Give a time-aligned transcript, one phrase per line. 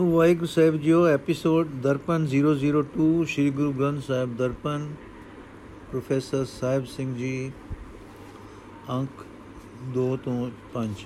[0.00, 4.86] ਵਾਹਿਗੁਰੂ ਸਾਹਿਬ ਜੀਓ episode Darpan 002 Shri Guru Granth Sahib Darpan.
[5.90, 7.52] Professor Sahib Singh ji,
[8.90, 9.24] ਅੰਕ
[9.96, 11.04] 2 ਤੋਂ 5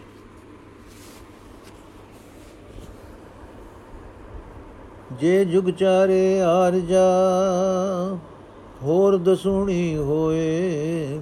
[5.21, 7.09] ਜੇ ਜੁਗ ਚਾਰੇ ਆਰ ਜਾ,
[8.83, 11.21] ਹੋਰ ਦਸੂਣੀ ਹੋਏ।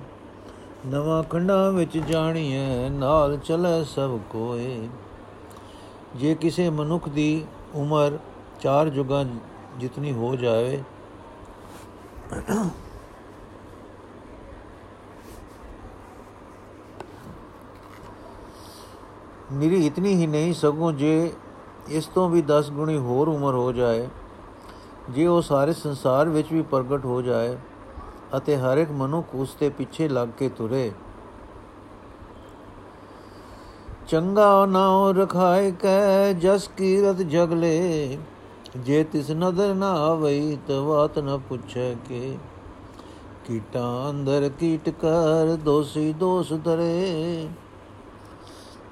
[0.86, 4.88] ਨਵਾਂ ਖੰਡਾਂ ਵਿੱਚ ਜਾਣੀਐ, ਨਾਲ ਚਲੇ ਸਭ ਕੋਏ।
[6.14, 7.44] ਜੇ ਕਿਸੇ ਮਨੁੱਖ ਦੀ
[7.74, 8.18] ਉਮਰ
[8.60, 9.24] ਚਾਰ ਜੁਗਾਂ
[9.78, 10.82] ਜਿਤਨੀ ਹੋ ਜਾਵੇ,
[19.52, 21.32] ਮੇਰੀ ਇਤਨੀ ਹੀ ਨਹੀਂ, ਸਗੋਂ ਜੇ
[21.88, 24.08] ਇਸ ਤੋਂ ਵੀ 10 ਗੁਣੀ ਹੋਰ ਉਮਰ ਹੋ ਜਾਏ,
[25.10, 27.56] ਜੇ ਉਹ ਸਾਰੇ ਸੰਸਾਰ ਵਿੱਚ ਵੀ ਪ੍ਰਗਟ ਹੋ ਜਾਏ
[28.36, 30.90] ਅਤੇ ਹਰ ਇੱਕ ਮਨੁੱਖ ਉਸ ਦੇ ਪਿੱਛੇ ਲੱਗ ਕੇ ਤੁਰੇ
[34.08, 38.18] ਚੰਗਾ ਨਾਉ ਰਖਾਇ ਕੈ ਜਸ ਕੀਰਤ ਜਗਲੇ
[38.76, 42.36] ਜੇ ਤਿਸ ਨਦਰ ਨਾ ਆਵਈ ਤਵਾਤ ਨ ਪੁੱਛੈ ਕੇ।
[43.46, 47.48] ਕੀਟਾਂ ਅੰਦਰ ਕੀਟ ਕਰ, ਦੋਸੀ ਦੋਸ ਧਰੇ।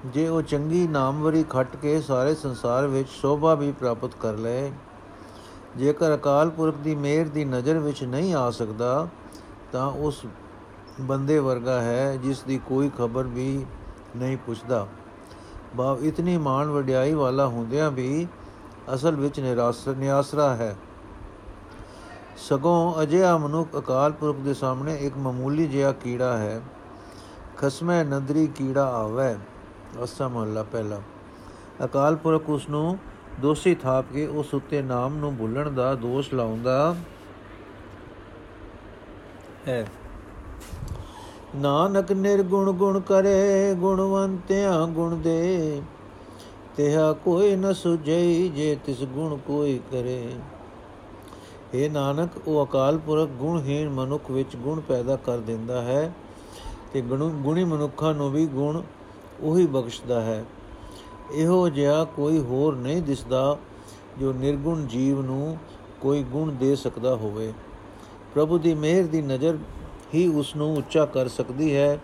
[0.06, 4.72] ਜੇ ਉਹ ਚੰਗੀ ਨਾਮਵਰੀ ਖੱਟ ਕੇ ਸਾਰੇ ਸੰਸਾਰ ਵਿੱਚ ਸ਼ੋਭਾ ਵੀ ਪ੍ਰਾਪਤ ਕਰ ਲਏ
[5.76, 9.08] ਜੇਕਰ ਅਕਾਲ ਪੁਰਖ ਦੀ ਮਿਹਰ ਦੀ ਨਜ਼ਰ ਵਿੱਚ ਨਹੀਂ ਆ ਸਕਦਾ,
[9.72, 10.24] ਤਾਂ ਉਸ
[11.00, 13.64] ਬੰਦੇ ਵਰਗਾ ਹੈ ਜਿਸ ਦੀ ਕੋਈ ਖਬਰ ਵੀ
[14.16, 14.86] ਨਹੀਂ ਪੁੱਛਦਾ।
[15.76, 18.26] ਭਾਵ ਇਤਨੀ ਮਾਣ ਵਡਿਆਈ ਵਾਲਾ ਹੁੰਦਿਆਂ ਵੀ
[18.94, 20.76] ਅਸਲ ਵਿੱਚ ਨਿਰਾਸ, ਨਿਆਸਰਾ ਹੈ।
[22.36, 26.60] ਸਗੋਂ ਅਜਿਹਾ ਮਨੁੱਖ ਅਕਾਲ ਪੁਰਖ ਦੇ ਸਾਹਮਣੇ ਇੱਕ ਮਾਮੂਲੀ ਜਿਹਾ ਕੀੜਾ ਹੈ।
[27.56, 29.34] ਖਸਮੈ ਨੰਦਰੀ ਕੀੜਾ ਆਵੇ,
[30.04, 31.00] ਅਸਾ ਮਹੱਲਾ ਪਹਿਲਾ।
[31.84, 32.98] ਅਕਾਲ ਪੁਰਖ ਉਸ ਨੂੰ
[33.40, 36.94] ਦੋਸ਼ੀ ਥਾਪ ਕੇ ਉਸ ਉੱਤੇ ਨਾਮ ਨੂੰ ਭੁੱਲਣ ਦਾ ਦੋਸ਼ ਲਾਉਂਦਾ
[39.68, 39.86] ਹੈ।
[41.56, 45.82] ਨਾਨਕ ਨਿਰਗੁਣ ਗੁਣ ਕਰੇ, ਗੁਣਵੰਤਿਆਂ ਗੁਣ ਦੇ।
[46.76, 50.28] ਤਿਹਾ ਕੋਈ ਨ ਸੁਝਈ ਜੇ ਤਿਸ ਗੁਣ ਕੋਈ ਕਰੇ।
[51.74, 56.12] ਇਹ ਨਾਨਕ, ਉਹ ਅਕਾਲ ਪੁਰਖ ਗੁਣਹੀਣ ਮਨੁੱਖ ਵਿੱਚ ਗੁਣ ਪੈਦਾ ਕਰ ਦਿੰਦਾ ਹੈ
[56.92, 58.82] ਤੇ ਗੁਣੀ ਮਨੁੱਖਾਂ ਨੂੰ ਵੀ ਗੁਣ
[59.40, 60.44] ਉਹੀ ਬਖਸ਼ਦਾ ਹੈ।
[61.34, 63.56] ਇਹੋ ਜਿਹਾ ਕੋਈ ਹੋਰ ਨਹੀਂ ਦਿਸਦਾ
[64.18, 65.56] ਜੋ ਨਿਰਗੁਣ ਜੀਵ ਨੂੰ
[66.00, 67.52] ਕੋਈ ਗੁਣ ਦੇ ਸਕਦਾ ਹੋਵੇ।
[68.34, 69.58] ਪ੍ਰਭੂ ਦੀ ਮਿਹਰ ਦੀ ਨਜ਼ਰ
[70.14, 71.98] ਹੀ ਉਸ ਨੂੰ ਉੱਚਾ ਕਰ ਸਕਦੀ ਹੈ।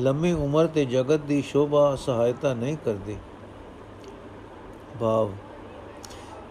[0.00, 3.16] ਲੰਮੀ ਉਮਰ ਤੇ ਜਗਤ ਦੀ ਸ਼ੋਭਾ ਸਹਾਇਤਾ ਨਹੀਂ ਕਰਦੀ।
[5.00, 5.30] ਭਾਵ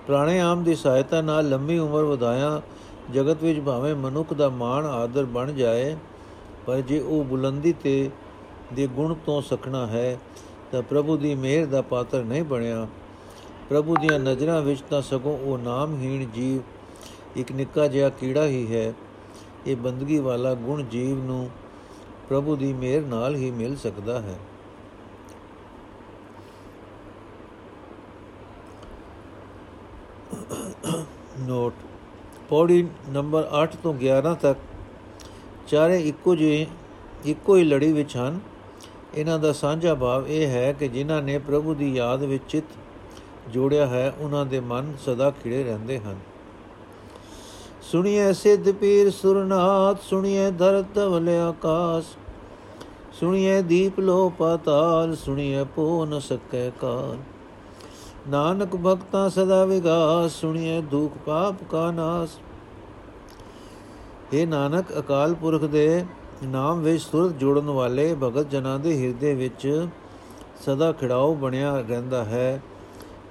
[0.07, 2.62] ਪ੍ਰਾਣਾਯਾਮ ਦੀ ਸਹਾਇਤਾ ਨਾਲ ਲੰਮੀ ਉਮਰ ਵਧਾਇਆ,
[3.13, 5.96] ਜਗਤ ਵਿੱਚ ਭਾਵੇਂ ਮਨੁੱਖ ਦਾ ਮਾਣ, ਆਦਰ ਬਣ ਜਾਏ,
[6.66, 8.09] ਪਰ ਜੇ ਉਹ ਬੁਲੰਦੀ ਤੇ
[8.73, 10.19] ਦੇ ਗੁਣ ਤੋਂ ਸਖਣਾ ਹੈ,
[10.72, 12.88] ਤਾਂ ਪ੍ਰਭੂ ਦੀ ਮਿਹਰ ਦਾ ਪਾਤਰ ਨਹੀਂ ਬਣਿਆ।
[13.69, 16.62] ਪ੍ਰਭੂ ਦੀਆਂ ਨਜ਼ਰਾਂ ਵਿੱਚ ਤਾਂ ਸਗੋਂ ਉਹ ਨਾਮਹੀਣ ਜੀਵ,
[17.35, 18.94] ਇੱਕ ਨਿੱਕਾ ਜਿਹਾ ਕੀੜਾ ਹੀ ਹੈ।
[19.67, 21.49] ਇਹ ਬੰਦਗੀ ਵਾਲਾ ਗੁਣ ਜੀਵ ਨੂੰ
[22.29, 24.39] ਪ੍ਰਭੂ ਦੀ ਮਿਹਰ ਨਾਲ ਹੀ ਮਿਲ ਸਕਦਾ ਹੈ।
[31.39, 31.73] ਨੋਟ।
[32.49, 34.59] ਪੌੜੀ ਨੰਬਰ 8 ਤੋਂ 11 ਤੱਕ
[35.67, 36.67] ਚਾਰੇ ਇੱਕੋ ਜਿਹੇ,
[37.25, 38.39] ਇੱਕੋ ਹੀ ਲੜੀ ਵਿੱਚ ਹਨ।
[39.16, 42.63] ਇਹਨਾਂ ਦਾ ਸਾਂਝਾ ਭਾਵ ਇਹ ਹੈ ਕਿ ਜਿਨ੍ਹਾਂ ਨੇ ਪ੍ਰਭੂ ਦੀ ਯਾਦ ਵਿੱਚ ਚਿਤ
[43.49, 46.19] ਜੋੜਿਆ ਹੈ, ਉਹਨਾਂ ਦੇ ਮਨ ਸਦਾ ਖਿੜੇ ਰਹਿੰਦੇ ਹਨ।
[47.81, 52.06] ਸੁਣੀਏ ਸਿੱਧ ਪੀਰ ਸੁਰਨਾਥ ਸੁਣੀਏ ਧਰਤ ਵਲ ਆਕਾਸ਼
[53.19, 57.18] ਸੁਣੀਏ ਦੀਪ ਲੋ ਪਾਤਾਲ ਸੁਣੀਏ ਪੋ ਨ ਸਕੈ ਕਾਲ।
[58.30, 62.38] ਨਾਨਕ ਭਗਤਾ ਸਦਾ ਵਿਗਾਸ ਸੁਣੀਏ ਦੁਖ ਪਾਪ ਕਾ ਨਾਸ।
[64.34, 66.06] ਇਹ ਨਾਨਕ, ਅਕਾਲ ਪੁਰਖ ਦੇ
[66.44, 69.88] ਨਾਮ ਵਿੱਚ ਸੁਰਤ ਜੋੜਨ ਵਾਲੇ ਭਗਤ ਜਨਾਂ ਦੇ ਹਿਰਦੇ ਵਿੱਚ
[70.66, 72.62] ਸਦਾ ਖਿੜਾਓ ਬਣਿਆ ਰਹਿੰਦਾ ਹੈ,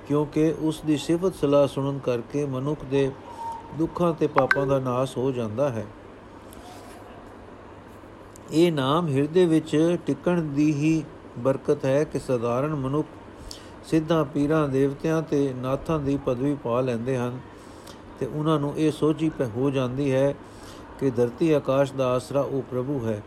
[0.09, 3.11] ਕਿਉਂਕਿ ਉਸ ਦੀ ਸਿਫਤ ਸਲਾਹ ਸੁਣਨ ਕਰਕੇ ਮਨੁੱਖ ਦੇ
[3.79, 5.87] ਦੁੱਖਾਂ ਤੇ ਪਾਪਾਂ ਦਾ ਨਾਸ ਹੋ ਜਾਂਦਾ ਹੈ।
[8.53, 11.03] ਇਹ ਨਾਮ ਹਿਰਦੇ ਵਿੱਚ ਟਿਕਣ ਦੀ ਹੀ
[11.39, 13.09] ਬਰਕਤ ਹੈ ਕਿ ਸਧਾਰਨ ਮਨੁੱਖ
[13.85, 17.39] ਸਿੱਧਾ ਪੀਰਾਂ, ਦੇਵਤਿਆਂ ਤੇ ਨਾਥਾਂ ਦੀ ਪਦਵੀ ਪਾ ਲੈਂਦੇ ਹਨ
[18.21, 20.35] ਤੇ ਉਹਨਾਂ ਨੂੰ ਇਹ ਸੋਝੀ ਪੈ ਹੋ ਜਾਂਦੀ ਹੈ
[20.99, 23.23] ਕਿ ਧਰਤੀ ਆਕਾਸ਼ ਦਾ ਆਸਰਾ ਉਹ ਪ੍ਰਭੂ ਹੈ।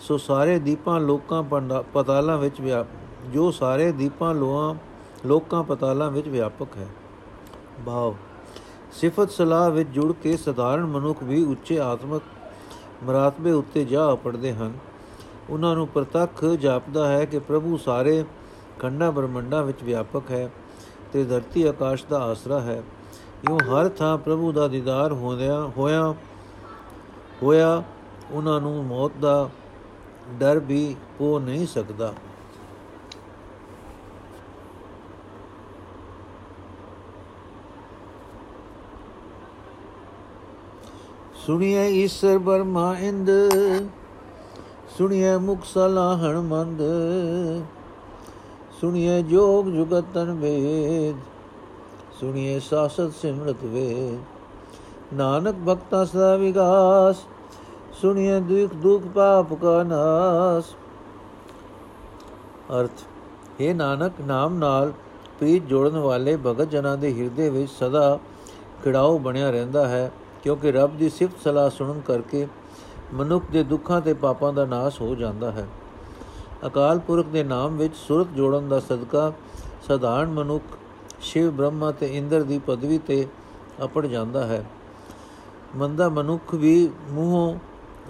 [0.00, 1.42] ਸੋ ਸਾਰੇ ਦੀਪਾਂ ਲੋਕਾਂ
[1.92, 2.60] ਪਤਾਲਾਂ ਵਿੱਚ
[3.32, 4.74] ਜੋ ਸਾਰੇ ਦੀਪਾਂ ਲੋਆਂ,
[5.26, 6.86] ਲੋਕਾਂ ਪਤਾਲਾਂ ਵਿੱਚ ਵਿਆਪਕ ਹੈ।
[7.86, 8.14] ਭਾਵ
[8.96, 12.22] ਸਿਫਤ ਸਲਾਹ ਵਿੱਚ ਜੁੜ ਕੇ ਸਧਾਰਨ ਮਨੁੱਖ ਵੀ ਉੱਚੇ ਆਤਮਿਕ
[13.04, 14.72] ਮਰਾਤਬੇ ਉੱਤੇ ਜਾ ਪੜਦੇ ਹਨ।
[15.50, 18.24] ਉਹਨਾਂ ਨੂੰ ਪ੍ਰਤੱਖ ਜਾਪਦਾ ਹੈ ਕਿ ਪ੍ਰਭੂ ਸਾਰੇ
[18.78, 20.48] ਖੰਡਾ ਬ੍ਰਹਮੰਡਾਂ ਵਿੱਚ ਵਿਆਪਕ ਹੈ
[21.12, 22.82] ਤੇ ਧਰਤੀ ਆਕਾਸ਼ ਦਾ ਆਸਰਾ ਹੈ।
[23.48, 26.14] ਇਉਂ ਹਰ ਥਾਂ ਪ੍ਰਭੂ ਦਾ ਦੀਦਾਰ ਹੋਇਆ ਹੋਇਆ
[27.42, 27.82] ਹੋਇਆ
[28.30, 29.48] ਉਹਨਾਂ ਨੂੰ ਮੌਤ ਦਾ
[30.38, 32.12] ਡਰ ਵੀ ਹੋ ਨਹੀਂ ਸਕਦਾ।
[41.46, 43.30] ਸੁਣੀਏ ਈਸ਼ਰ ਬਰਮਾ ਇੰਦ
[44.98, 46.80] ਸੁਣੀਏ ਮੁਖ ਸਲਾਹਣ ਮੰਦ
[48.80, 51.16] ਸੁਣੀਏ ਜੋਗ ਜੁਗਤਨ ਵੇਦ
[52.20, 54.18] ਸੁਣੀਏ ਸਾਸਤ ਸਿਮਰਤ ਵੇ
[55.14, 57.16] ਨਾਨਕ ਭਗਤਾ ਸਦਾ ਵਿਗਾਸ
[58.02, 60.74] ਸੁਣੀਏ ਦੁਖ ਦੁਖ ਪਾਪ ਕਾ ਨਾਸ।
[62.80, 63.06] ਅਰਥ
[63.60, 64.92] ਇਹ ਨਾਨਕ, ਨਾਮ ਨਾਲ
[65.38, 68.18] ਪ੍ਰੀਤ ਜੋੜਨ ਵਾਲੇ ਭਗਤ ਜਨਾਂ ਦੇ ਹਿਰਦੇ ਵਿੱਚ ਸਦਾ
[68.84, 70.10] ਖਿੜਾਓ ਬਣਿਆ ਰਹਿੰਦਾ ਹੈ।
[70.46, 72.46] ਕਿਉਂਕਿ ਰੱਬ ਦੀ ਸਿਫਤ ਸਲਾਹ ਸੁਣਨ ਕਰਕੇ
[73.14, 75.66] ਮਨੁੱਖ ਦੇ ਦੁੱਖਾਂ ਤੇ ਪਾਪਾਂ ਦਾ ਨਾਸ਼ ਹੋ ਜਾਂਦਾ ਹੈ।
[76.66, 79.32] ਅਕਾਲ ਪੁਰਖ ਦੇ ਨਾਮ ਵਿੱਚ ਸੁਰਤ ਜੋੜਨ ਦਾ ਸਦਕਾ
[79.88, 80.64] ਸਧਾਰਨ ਮਨੁੱਖ
[81.20, 83.26] ਸ਼ਿਵ, ਬ੍ਰਹਮਾ ਤੇ ਇੰਦਰ ਦੀ ਪਦਵੀ ਤੇ
[83.84, 84.64] ਅਪੜ ਜਾਂਦਾ ਹੈ।
[85.76, 87.58] ਮੰਦਾ ਮਨੁੱਖ ਵੀ ਮੂੰਹੋਂ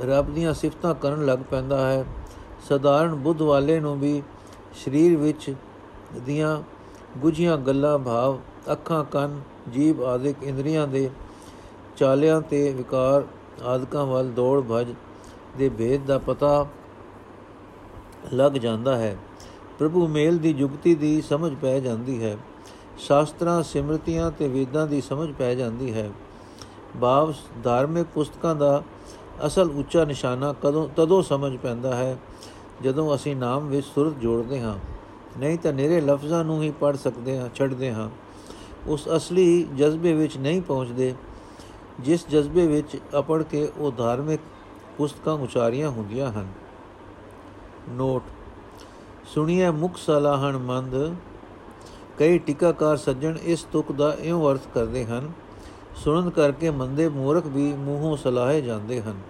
[0.06, 2.04] ਰੱਬ ਦੀਆਂ ਸਿਫਤਾਂ ਕਰਨ ਲੱਗ ਪੈਂਦਾ ਹੈ।
[2.68, 4.22] ਸਧਾਰਨ ਬੁੱਧ ਵਾਲੇ ਨੂੰ ਵੀ
[4.84, 5.54] ਸਰੀਰ ਵਿੱਚ
[6.26, 6.62] ਦੀਆਂ
[7.18, 8.38] ਗੁਝੀਆਂ ਗੱਲਾਂ, ਭਾਵ,
[8.72, 9.40] ਅੱਖਾਂ, ਕੰਨ,
[9.72, 11.10] ਜੀਭ ਆਦਿਕ ਇੰਦਰੀਆਂ ਦੇ
[11.96, 13.24] ਚਾਲਿਆਂ ਤੇ ਵਿਕਾਰ
[13.64, 14.86] ਆਦਿਕਾਂ ਵੱਲ ਦੌੜ ਭਜ
[15.58, 16.66] ਦੇ ਭੇਦ ਦਾ ਪਤਾ
[18.32, 19.16] ਲੱਗ ਜਾਂਦਾ ਹੈ।
[19.78, 22.36] ਪ੍ਰਭੂ ਮੇਲ ਦੀ ਜੁਗਤੀ ਦੀ ਸਮਝ ਪੈ ਜਾਂਦੀ ਹੈ।
[22.98, 26.10] ਸ਼ਾਸਤਰਾਂ, ਸਿਮਰਤੀਆਂ ਤੇ ਵੇਦਾਂ ਦੀ ਸਮਝ ਪੈ ਜਾਂਦੀ ਹੈ।
[27.00, 27.34] ਭਾਵ
[27.64, 28.82] ਧਾਰਮਿਕ ਪੁਸਤਕਾਂ ਦਾ
[29.46, 32.18] ਅਸਲ ਉੱਚਾ ਨਿਸ਼ਾਨਾ ਕਦੋਂ, ਤਦੋਂ ਸਮਝ ਪੈਂਦਾ ਹੈ,
[32.84, 34.78] ਜਦੋਂ ਅਸੀਂ ਨਾਮ ਵਿੱਚ ਸੁਰਤ ਜੋੜਦੇ ਹਾਂ।
[35.38, 38.10] ਨਹੀਂ ਤਾਂ ਨਿਰੇ ਲਫ਼ਜ਼ਾਂ ਨੂੰ ਹੀ ਪੜ ਸਕਦੇ ਹਾਂ, ਛੱਡਦੇ ਹਾਂ।
[38.86, 41.14] ਉਸ ਅਸਲੀ ਜਜ਼ਬੇ ਵਿੱਚ ਨਹੀਂ ਪਹੁੰਚਦੇ।
[42.00, 44.40] ਜਿਸ ਜਜ਼ਬੇ ਵਿੱਚ ਅਪੜ ਕੇ ਉਹ ਧਾਰਮਿਕ
[44.98, 46.46] ਪੁਸਤਕਾਂ ਉਚਾਰੀਆਂ ਹੁੰਦੀਆਂ ਹਨ।
[47.88, 48.22] ਨੋਟ
[49.34, 51.14] ਸੁਣੀਏ ਮੁਖ ਸਲਾਹਣ ਮੰਦ।
[52.18, 55.32] ਕਈ ਟਿਕਾਕਾਰ ਸੱਜਣ ਇਸ ਤੁਕ ਦਾ ਇਉਂ ਅਰਥ ਕਰਦੇ ਹਨ,
[55.96, 59.20] ਸੁਣਨ ਕਰਕੇ ਮੰਦੇ ਮੂਰਖ ਵੀ ਮੂੰਹੋਂ ਸਲਾਹੇ ਜਾਂਦੇ ਹਨ।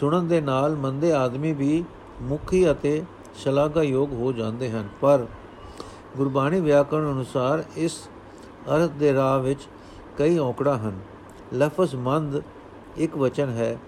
[0.00, 1.84] ਸੁਣਨ ਦੇ ਨਾਲ ਮੰਦੇ ਆਦਮੀ ਵੀ
[2.22, 3.02] ਮੁਖੀ ਅਤੇ
[3.36, 5.26] ਸ਼ਲਾਘਾ ਯੋਗ ਹੋ ਜਾਂਦੇ ਹਨ। ਪਰ
[6.16, 8.08] ਗੁਰਬਾਣੀ ਵਿਆਕਰਣ ਅਨੁਸਾਰ ਇਸ
[8.76, 9.60] ਅਰਥ ਦੇ ਰਾਹ ਵਿੱਚ
[10.18, 10.98] ਕਈ ਔਕੜਾ ਹਨ।
[11.54, 12.42] ਲਫ਼ਜ਼ ਮੰਦ
[12.96, 13.78] ਇੱਕ ਵਚਨ ਹੈ,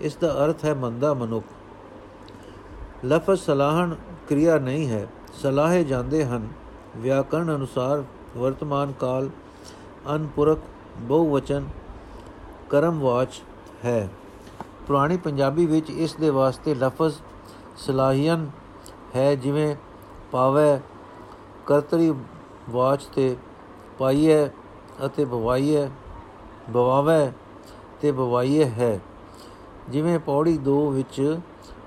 [0.00, 1.46] ਇਸ ਦਾ ਅਰਥ ਹੈ ਮੰਦਾ ਮਨੁੱਖ।
[3.06, 3.94] ਲਫ਼ਜ਼ ਸਲਾਹਣ
[4.28, 5.06] ਕਿਰਿਆ ਨਹੀਂ ਹੈ,
[5.42, 6.48] ਸਲਾਹੇ ਜਾਂਦੇ ਹਨ।
[6.96, 8.04] ਵਿਆਕਰਣ ਅਨੁਸਾਰ
[8.36, 9.30] ਵਰਤਮਾਨ ਕਾਲ,
[10.14, 10.58] ਅਨਪੁਰਖ
[10.98, 11.68] ਬਹੁਵਚਨ,
[12.70, 13.42] ਕਰਮਵਾਚ
[13.84, 14.08] ਹੈ।
[14.86, 17.14] ਪੁਰਾਣੀ ਪੰਜਾਬੀ ਵਿੱਚ ਇਸ ਦੇ ਵਾਸਤੇ ਲਫ਼ਜ਼
[17.76, 18.50] ਸਲਾਹੀਨ
[19.16, 19.76] ਹੈ, ਜਿਵੇਂ
[20.32, 20.80] ਪਾਵੇ,
[21.66, 22.14] ਕਰਤਰੀ
[22.70, 23.36] ਵਾਚ ਤੇ
[23.98, 24.48] ਪਾਈਏ
[25.06, 25.88] ਅਤੇ ਬਵਾਈਏ
[26.70, 27.30] ਬਵਾਵੇ
[28.00, 28.98] ਤੇ ਬਵਾਈਏ ਹੈ।
[29.90, 31.38] ਜਿਵੇਂ ਪੌੜੀ 2 ਵਿੱਚ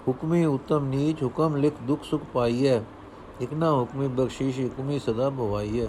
[0.07, 2.81] ਹੁਕਮੀ ਉਤਮ, ਨੀਚ ਹੁਕਮ, ਲਿਖ ਦੁਖ ਸੁਖ ਪਾਈਏ
[3.41, 5.87] ਇਕਨਾ ਹੁਕਮੀ ਬਖਸ਼ੀਸ਼, ਹੁਕਮੀ ਸਦਾ ਬਵਾਈਏ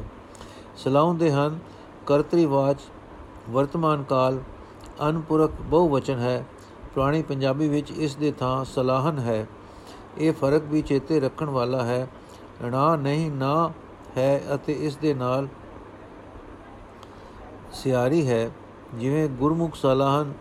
[0.77, 1.59] ਸਲਾਉਂਦੇ ਹਨ,
[2.07, 2.81] ਕਰਤਰੀ ਵਾਚ,
[3.51, 4.41] ਵਰਤਮਾਨ ਕਾਲ,
[5.09, 6.45] ਅਨਪੁਰਖ ਬਹੁਵਚਨ ਹੈ,
[6.95, 9.47] ਪੁਰਾਣੀ ਪੰਜਾਬੀ ਵਿੱਚ ਇਸ ਦੇ ਥਾਂ ਸਲਾਹਨ ਹੈ।
[10.19, 12.09] ਇਹ ਫ਼ਰਕ ਵੀ ਚੇਤੇ ਰੱਖਣ ਵਾਲਾ ਹੈ,
[12.63, 13.73] ਨਾ ਨਹੀਂ, ਨਾ
[14.17, 15.49] ਹੈ ਅਤੇ ਇਸ ਦੇ ਨਾਲ
[17.73, 18.51] ਸਿਆਰੀ ਹੈ।
[18.95, 20.33] ਜਿਵੇਂ ਗੁਰਮੁਖ ਸਲਾਹਨ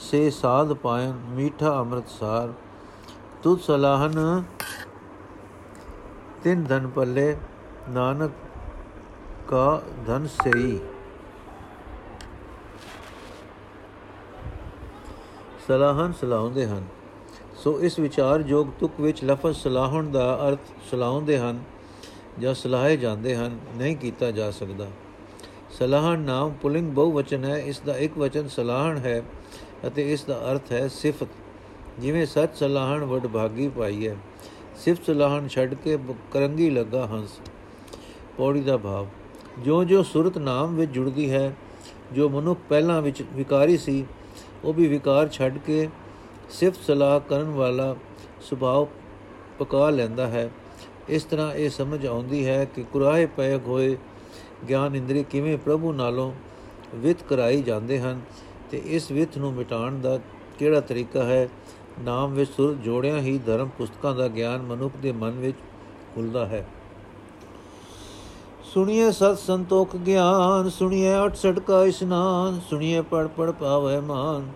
[0.00, 2.52] ਸੇ ਸਾਧ ਪਾਇਨ, ਮੀਠਾ ਅੰਮ੍ਰਿਤਸਾਰ।
[3.42, 4.42] ਤੁਧ ਸਲਾਹਨ
[6.44, 7.36] ਤਿੰਨ ਧਨ ਪੱਲੇ,
[7.90, 8.30] ਨਾਨਕ
[9.48, 10.78] ਕਾ ਧਨ ਸਈ।
[15.68, 16.86] ਸਲਾਹਨ ਸਲਾਉਂਦੇ ਹਨ।
[17.56, 20.58] ਸੋ ਇਸ ਵਿਚਾਰ ਜੋਗ ਤੁਕ ਵਿੱਚ ਲਫ਼ਜ਼ ਸਲਾਹਣ ਦਾ ਅਰਥ
[20.90, 21.62] ਸਲਾਉਂਦੇ ਹਨ
[22.38, 24.86] ਜਾਂ ਸਲਾਹੇ ਜਾਂਦੇ ਹਨ, ਨਹੀਂ ਕੀਤਾ ਜਾ ਸਕਦਾ।
[25.78, 29.22] ਸਲਾਹਣ ਨਾਮ ਪੁਲਿੰਗ ਬਹੁਵਚਨ ਹੈ, ਇਸ ਦਾ ਇੱਕ ਵਚਨ ਸਲਾਹਣ ਹੈ
[29.86, 31.28] ਅਤੇ ਇਸ ਦਾ ਅਰਥ ਹੈ ਸਿਫਤ।
[32.00, 34.16] ਜਿਵੇਂ ਸੱਚ ਸਲਾਹਣ ਵਡ ਭਾਗੀ ਪਾਈ ਹੈ,
[34.76, 35.98] ਸਿਫਤ ਸਲਾਹਣ ਛੱਡ ਕੇ
[36.32, 37.38] ਕਰੰਗੀ ਲੱਗਾ ਹੰਸ।
[38.36, 39.06] ਪੌੜੀ ਦਾ ਭਾਵ
[39.58, 41.54] ਜੋ ਜੋ ਸੁਰਤ ਨਾਮ ਵਿੱਚ ਜੁੜਦੀ ਹੈ,
[42.12, 44.04] ਜੋ ਮਨੁੱਖ ਪਹਿਲਾਂ ਵਿੱਚ ਵਿਕਾਰੀ ਸੀ,
[44.64, 45.88] ਉਹ ਵੀ ਵਿਕਾਰ ਛੱਡ ਕੇ
[46.50, 47.94] ਸਿਫਤ ਸਲਾਹ ਕਰਨ ਵਾਲਾ
[48.42, 48.86] ਸੁਭਾਅ
[49.58, 50.48] ਪਕਾ ਲੈਂਦਾ ਹੈ।
[51.08, 53.96] ਇਸ ਤਰ੍ਹਾਂ ਇਹ ਸਮਝ ਆਉਂਦੀ ਹੈ ਕਿ ਕੁਰਾਹੇ ਪਏ ਹੋਏ
[54.68, 56.32] ਗਿਆਨ ਇੰਦਰੀ ਕਿਵੇਂ ਪ੍ਰਭੂ ਨਾਲੋਂ
[56.94, 58.20] ਵਿਤ ਕਰਾਈ ਜਾਂਦੇ ਹਨ
[58.70, 60.18] ਤੇ ਇਸ ਵਿਤ ਨੂੰ ਮਿਟਾਉਣ ਦਾ
[60.58, 61.48] ਕਿਹੜਾ ਤਰੀਕਾ ਹੈ?
[62.00, 65.56] ਨਾਮ ਵਿੱਚ ਸੁਰ ਜੋੜਿਆਂ ਹੀ ਧਰਮ ਪੁਸਤਕਾਂ ਦਾ ਗਿਆਨ ਮਨੁੱਖ ਦੇ ਮਨ ਵਿੱਚ
[66.14, 66.68] ਖੁੱਲਦਾ ਹੈ।
[68.74, 74.50] ਸੁਣੀਏ ਸਤ ਸੰਤੋਖ ਗਿਆਨ, ਸੁਣੀਏ 68 ਕਾ ਇਸ਼ਨਾਨ, ਸੁਣੀਏ ਪੜ ਪੜ ਪਾਵੇ ਮਾਨ,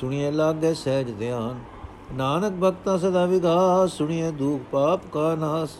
[0.00, 1.60] ਸੁਣੀਏ ਲਾਗੇ ਸਹਿਜ ਧਿਆਨ।
[2.14, 5.70] ਨਾਨਕ ਭਗਤਾ ਸਦਾ ਵਿਗਾਸ, ਸੁਣੀਏ ਦੁਖ ਪਾਪ ਕਾ ਨਾਸ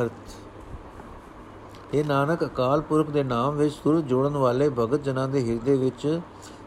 [0.00, 5.76] ਅਰਥ। ਇਹ ਨਾਨਕ, ਅਕਾਲ ਪੁਰਖ ਦੇ ਨਾਮ ਵਿੱਚ ਸੁਰ ਜੋੜਨ ਵਾਲੇ ਭਗਤ ਜਨਾਂ ਦੇ ਹਿਰਦੇ
[5.76, 6.20] ਵਿੱਚ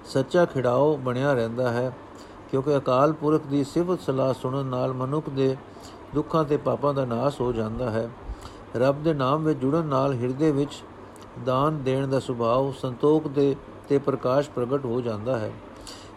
[0.06, 1.92] ਸੱਚਾ ਖਿੜਾਓ ਬਣਿਆ ਰਹਿੰਦਾ ਹੈ,
[2.52, 5.56] ਕਿਉਂਕਿ ਅਕਾਲ ਪੁਰਖ ਦੀ ਸਿਫਤ ਸਲਾਹ ਸੁਣਨ ਨਾਲ ਮਨੁੱਖ ਦੇ
[6.16, 8.10] ਦੁੱਖਾਂ ਤੇ ਪਾਪਾਂ ਦਾ ਨਾਸ਼ ਹੋ ਜਾਂਦਾ ਹੈ।
[8.76, 10.84] ਰੱਬ ਦੇ ਨਾਮ ਵਿੱਚ ਜੁੜਨ ਨਾਲ ਹਿਰਦੇ ਵਿੱਚ
[11.46, 13.56] ਦਾਨ ਦੇਣ ਦਾ ਸੁਭਾਅ ਸੰਤੋਖ ਦੇ
[13.90, 15.52] ਤੇ ਪ੍ਰਕਾਸ਼ ਪ੍ਰਗਟ ਹੋ ਜਾਂਦਾ ਹੈ।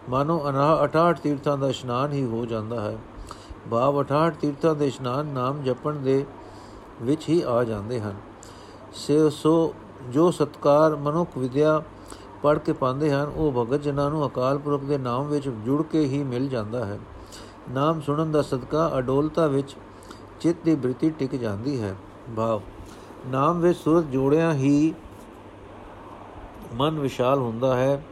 [0.09, 2.99] ਮਾਨੋ ਅਨਾਹ 68 ਤੀਰਥਾਂ ਦਾ ਇਸ਼ਨਾਨ ਹੀ ਹੋ ਜਾਂਦਾ ਹੈ।
[3.71, 6.25] ਭਾਵ 68 ਤੀਰਥਾਂ ਦੇ ਇਸ਼ਨਾਨ ਨਾਮ ਜਪਣ ਦੇ
[7.03, 8.17] ਵਿੱਚ ਹੀ ਆ ਜਾਂਦੇ ਹਨ।
[9.31, 9.75] ਸੋ
[10.11, 11.83] ਜੋ ਸਤਕਾਰ ਮਨੁੱਖ ਵਿਦਿਆ
[12.43, 16.05] ਪੜ ਕੇ ਪਾਉਂਦੇ ਹਨ, ਉਹ ਭਗਤ ਜਨਾਂ ਨੂੰ ਅਕਾਲ ਪੁਰਖ ਦੇ ਨਾਮ ਵਿੱਚ ਜੁੜ ਕੇ
[16.05, 16.99] ਹੀ ਮਿਲ ਜਾਂਦਾ ਹੈ।
[17.71, 19.77] ਨਾਮ ਸੁਣਨ ਦਾ ਸਦਕਾ ਅਡੋਲਤਾ ਵਿੱਚ
[20.41, 21.95] ਚਿੱਤ ਦੀ ਬ੍ਰਿਤੀ ਟਿਕ ਜਾਂਦੀ ਹੈ।
[22.37, 22.61] ਭਾਵ,
[23.27, 24.95] ਨਾਮ ਵਿੱਚ ਸੁਰਤ ਜੋੜਿਆਂ ਹੀ
[26.75, 28.03] ਮਨ ਵਿਸ਼ਾਲ ਹੁੰਦਾ ਹੈ।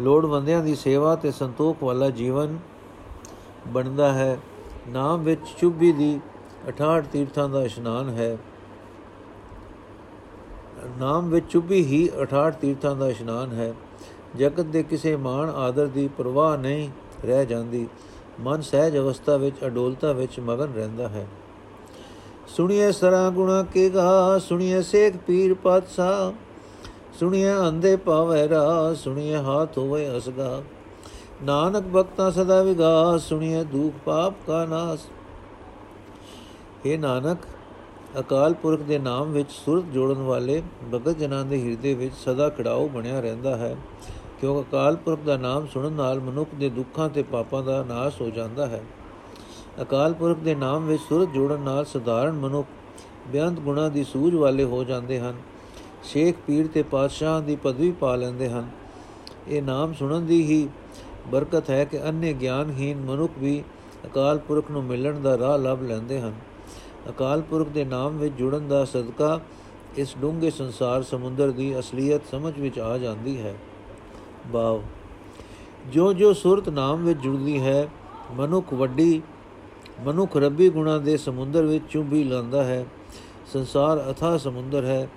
[0.00, 2.58] ਲੋੜਵੰਦਿਆਂ ਦੀ ਸੇਵਾ ਤੇ ਸੰਤੋਖ ਵਾਲਾ ਜੀਵਨ
[3.68, 4.38] ਬਣਦਾ ਹੈ।
[4.88, 6.20] ਨਾਮ ਵਿੱਚ ਚੁੱਭੀ ਦੀ
[6.68, 8.38] 68 ਤੀਰਥਾਂ ਦਾ ਇਸ਼ਨਾਨ ਹੈ।
[10.98, 13.74] ਨਾਮ ਵਿੱਚ ਚੁੱਭੀ ਹੀ 68 ਤੀਰਥਾਂ ਦਾ ਇਸ਼ਨਾਨ ਹੈ।
[14.36, 16.90] ਜਗਤ ਦੇ ਕਿਸੇ ਮਾਣ ਆਦਰ ਦੀ ਪਰਵਾਹ ਨਹੀਂ
[17.24, 17.88] ਰਹਿ ਜਾਂਦੀ।
[18.40, 21.26] ਮਨ ਸਹਿਜ ਅਵਸਥਾ ਵਿੱਚ, ਅਡੋਲਤਾ ਵਿੱਚ ਮਗਨ ਰਹਿੰਦਾ ਹੈ।
[22.46, 26.32] ਸੁਣੀਏ ਸਰਾ ਗੁਣਾ ਕੇ ਗਾ ਸੁਣੀਏ ਸੇਖ ਪੀਰ ਪਾਤਸ਼ਾਹ
[27.20, 30.62] ਸੁਣੀਏ ਅੰਦੇ ਪਾਵੈ ਰਾ ਸੁਣੀਏ ਹਾਥ ਹੋਵੇ ਅਸਗਾ।
[31.42, 34.98] ਨਾਨਕ ਭਗਤਾ ਸਦਾ ਵਿਗਾਸ ਸੁਣੀਏ ਦੁਖ ਪਾਪ ਕਾ ਨਾਸ।
[36.86, 37.38] हे ਨਾਨਕ,
[38.20, 40.62] ਅਕਾਲ ਪੁਰਖ ਦੇ ਨਾਮ ਵਿੱਚ ਸੁਰਤ ਜੋੜਨ ਵਾਲੇ
[40.92, 43.76] ਭਗਤ ਜਨਾਂ ਦੇ ਹਿਰਦੇ ਵਿੱਚ ਸਦਾ ਖੜਾਓ ਬਣਿਆ ਰਹਿੰਦਾ ਹੈ,
[44.40, 48.28] ਕਿਉਂਕਿ ਅਕਾਲ ਪੁਰਖ ਦਾ ਨਾਮ ਸੁਣਨ ਨਾਲ ਮਨੁੱਖ ਦੇ ਦੁੱਖਾਂ ਤੇ ਪਾਪਾਂ ਦਾ ਨਾਸ਼ ਹੋ
[48.30, 48.82] ਜਾਂਦਾ ਹੈ।
[49.82, 52.66] ਅਕਾਲ ਪੁਰਖ ਦੇ ਨਾਮ ਵਿੱਚ ਸੁਰਤ ਜੋੜਨ ਨਾਲ ਸਧਾਰਨ ਮਨੁੱਖ
[53.28, 55.34] ਬਿਆੰਤ ਗੁਣਾ ਦੀ ਸੂਝ ਵਾਲੇ ਹੋ ਜਾਂਦੇ ਹਨ,
[56.04, 58.70] ਸ਼ੇਖ ਪੀਰ ਤੇ ਪਾਤਸ਼ਾਹ ਦੀ ਪਦਵੀ ਪਾ ਲੈਂਦੇ ਹਨ।
[59.48, 60.68] ਇਹ ਨਾਮ ਸੁਣਨ ਦੀ ਹੀ
[61.30, 63.62] ਬਰਕਤ ਹੈ ਕਿ ਅੰਨੇ ਗਿਆਨਹੀਨ ਮਨੁੱਖ ਵੀ
[64.06, 66.34] ਅਕਾਲ ਪੁਰਖ ਨੂੰ ਮਿਲਣ ਦਾ ਰਾਹ ਲੱਭ ਲੈਂਦੇ ਹਨ।
[67.08, 69.40] ਅਕਾਲ ਪੁਰਖ ਦੇ ਨਾਮ ਵਿੱਚ ਜੁੜਨ ਦਾ ਸਦਕਾ
[69.96, 73.54] ਇਸ ਡੂੰਘੇ ਸੰਸਾਰ ਸਮੁੰਦਰ ਦੀ ਅਸਲੀਅਤ ਸਮਝ ਵਿੱਚ ਆ ਜਾਂਦੀ ਹੈ।
[74.46, 74.82] ਬਾਵ
[75.92, 77.88] ਜੋ ਜੋ ਸੁਰਤ ਨਾਮ ਵਿੱਚ ਜੁੜਦੀ ਹੈ,
[78.32, 79.22] ਮਨੁੱਖ ਵੱਡੀ,
[80.04, 82.86] ਮਨੁੱਖ ਰੱਬੀ ਗੁਣਾ ਦੇ ਸਮੁੰਦਰ ਵਿੱਚ ਚੁੰਬੀ ਲਾਂਦਾ ਹੈ।
[83.52, 85.08] ਸੰਸਾਰ ਅਥਾ ਸਮੁੰਦਰ ਹੈ,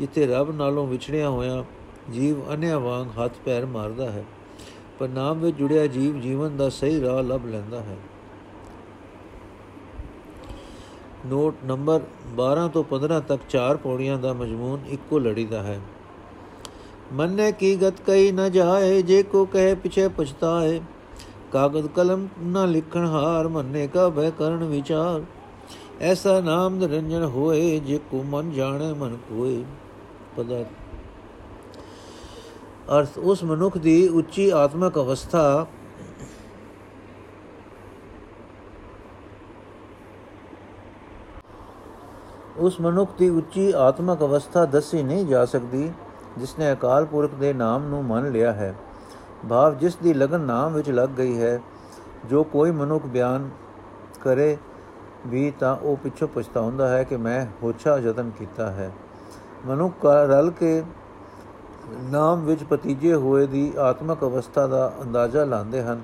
[0.00, 1.64] ਜਿੱਥੇ ਰੱਬ ਨਾਲੋਂ ਵਿਛੜਿਆ ਹੋਇਆ
[2.12, 4.24] ਜੀਵ ਅਨਿਆ ਵਾਂਗ ਹੱਥ ਪੈਰ ਮਾਰਦਾ ਹੈ।
[4.98, 7.96] ਪਰ ਨਾਮ ਵਿੱਚ ਜੁੜਿਆ ਜੀਵ ਜੀਵਨ ਦਾ ਸਹੀ ਰਾਹ ਲੱਭ ਲੈਂਦਾ ਹੈ।
[11.26, 12.00] ਨੋਟ ਨੰਬਰ
[12.36, 15.80] 12 ਤੋਂ 15 ਤੱਕ ਚਾਰ ਪੌੜੀਆਂ ਦਾ ਮਜਮੂਨ ਇੱਕੋ ਲੜੀ ਦਾ ਹੈ।
[17.12, 20.80] ਮੰਨੇ ਕੀ ਗਤ ਕਈ ਨ ਜਾਏ, ਜੇ ਕੋ ਕਹੇ ਪਿਛੇ ਪਛਤਾਏ।
[21.52, 25.22] ਕਾਗਦ ਕਲਮ ਨਾ ਲਿਖਣ ਹਾਰ, ਮੰਨੇ ਕਾ ਬਹਿ ਕਰਨ ਵਿਚਾਰ।
[26.00, 29.64] ਐਸਾ ਨਾਮ ਨਿਰੰਜਨ ਹੋਏ, ਜੇ ਕੋ ਮਨ ਜਾਣੇ ਮਨ ਕੋਏ।
[30.36, 30.62] ਪਦਾ
[32.98, 35.66] ਅਰਥ, ਉਸ ਮਨੁੱਖ ਦੀ ਉੱਚੀ ਆਤਮਿਕ ਅਵਸਥਾ
[42.60, 45.90] ਉਸ ਮਨੁੱਖ ਦੀ ਉੱਚੀ ਆਤਮਿਕ ਅਵਸਥਾ ਦੱਸੀ ਨਹੀਂ ਜਾ ਸਕਦੀ
[46.38, 48.74] ਜਿਸ ਨੇ ਅਕਾਲ ਪੁਰਖ ਦੇ ਨਾਮ ਨੂੰ ਮੰਨ ਲਿਆ ਹੈ।
[49.48, 51.60] ਭਾਵ ਜਿਸ ਦੀ ਲਗਨ ਨਾਮ ਵਿੱਚ ਲੱਗ ਗਈ ਹੈ,
[52.26, 53.48] ਜੋ ਕੋਈ ਮਨੁੱਖ ਬਿਆਨ
[54.22, 54.56] ਕਰੇ
[55.26, 58.90] ਵੀ ਤਾਂ ਉਹ ਪਿੱਛੋਂ ਪਛਤਾਉਂਦਾ ਹੈ ਕਿ ਮੈਂ ਹੋਛਾ ਯਤਨ ਕੀਤਾ ਹੈ।
[59.66, 60.82] ਮਨੁੱਖ ਰਲ ਕੇ
[62.10, 66.00] ਨਾਮ ਵਿੱਚ ਪਤੀਜੇ ਹੋਏ ਦੀ ਆਤਮਿਕ ਅਵਸਥਾ ਦਾ ਅੰਦਾਜ਼ਾ ਲਾਉਂਦੇ ਹਨ,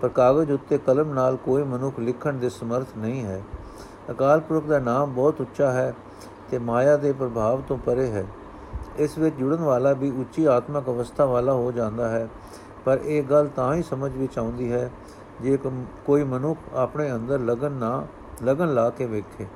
[0.00, 3.42] ਪਰ ਕਾਗਜ਼ ਉੱਤੇ ਕਲਮ ਨਾਲ ਕੋਈ ਮਨੁੱਖ ਲਿਖਣ ਦੇ ਸਮਰਥ ਨਹੀਂ ਹੈ।
[4.10, 5.92] ਅਕਾਲ ਪੁਰਖ ਦਾ ਨਾਮ ਬਹੁਤ ਉੱਚਾ ਹੈ
[6.50, 8.24] ਤੇ ਮਾਇਆ ਦੇ ਪ੍ਰਭਾਵ ਤੋਂ ਪਰੇ ਹੈ।
[8.98, 12.28] ਇਸ ਵਿੱਚ ਜੁੜਨ ਵਾਲਾ ਵੀ ਉੱਚੀ ਆਤਮਿਕ ਅਵਸਥਾ ਵਾਲਾ ਹੋ ਜਾਂਦਾ ਹੈ,
[12.84, 14.90] ਪਰ ਇਹ ਗੱਲ ਤਾਂ ਹੀ ਸਮਝ ਵਿੱਚ ਆਉਂਦੀ ਹੈ
[15.42, 15.58] ਜੇ
[16.06, 18.06] ਕੋਈ ਮਨੁੱਖ ਆਪਣੇ ਅੰਦਰ ਲਗਨ ਨਾ,
[18.44, 19.46] ਲਗਨ ਲਾ ਕੇ ਵੇਖੇ।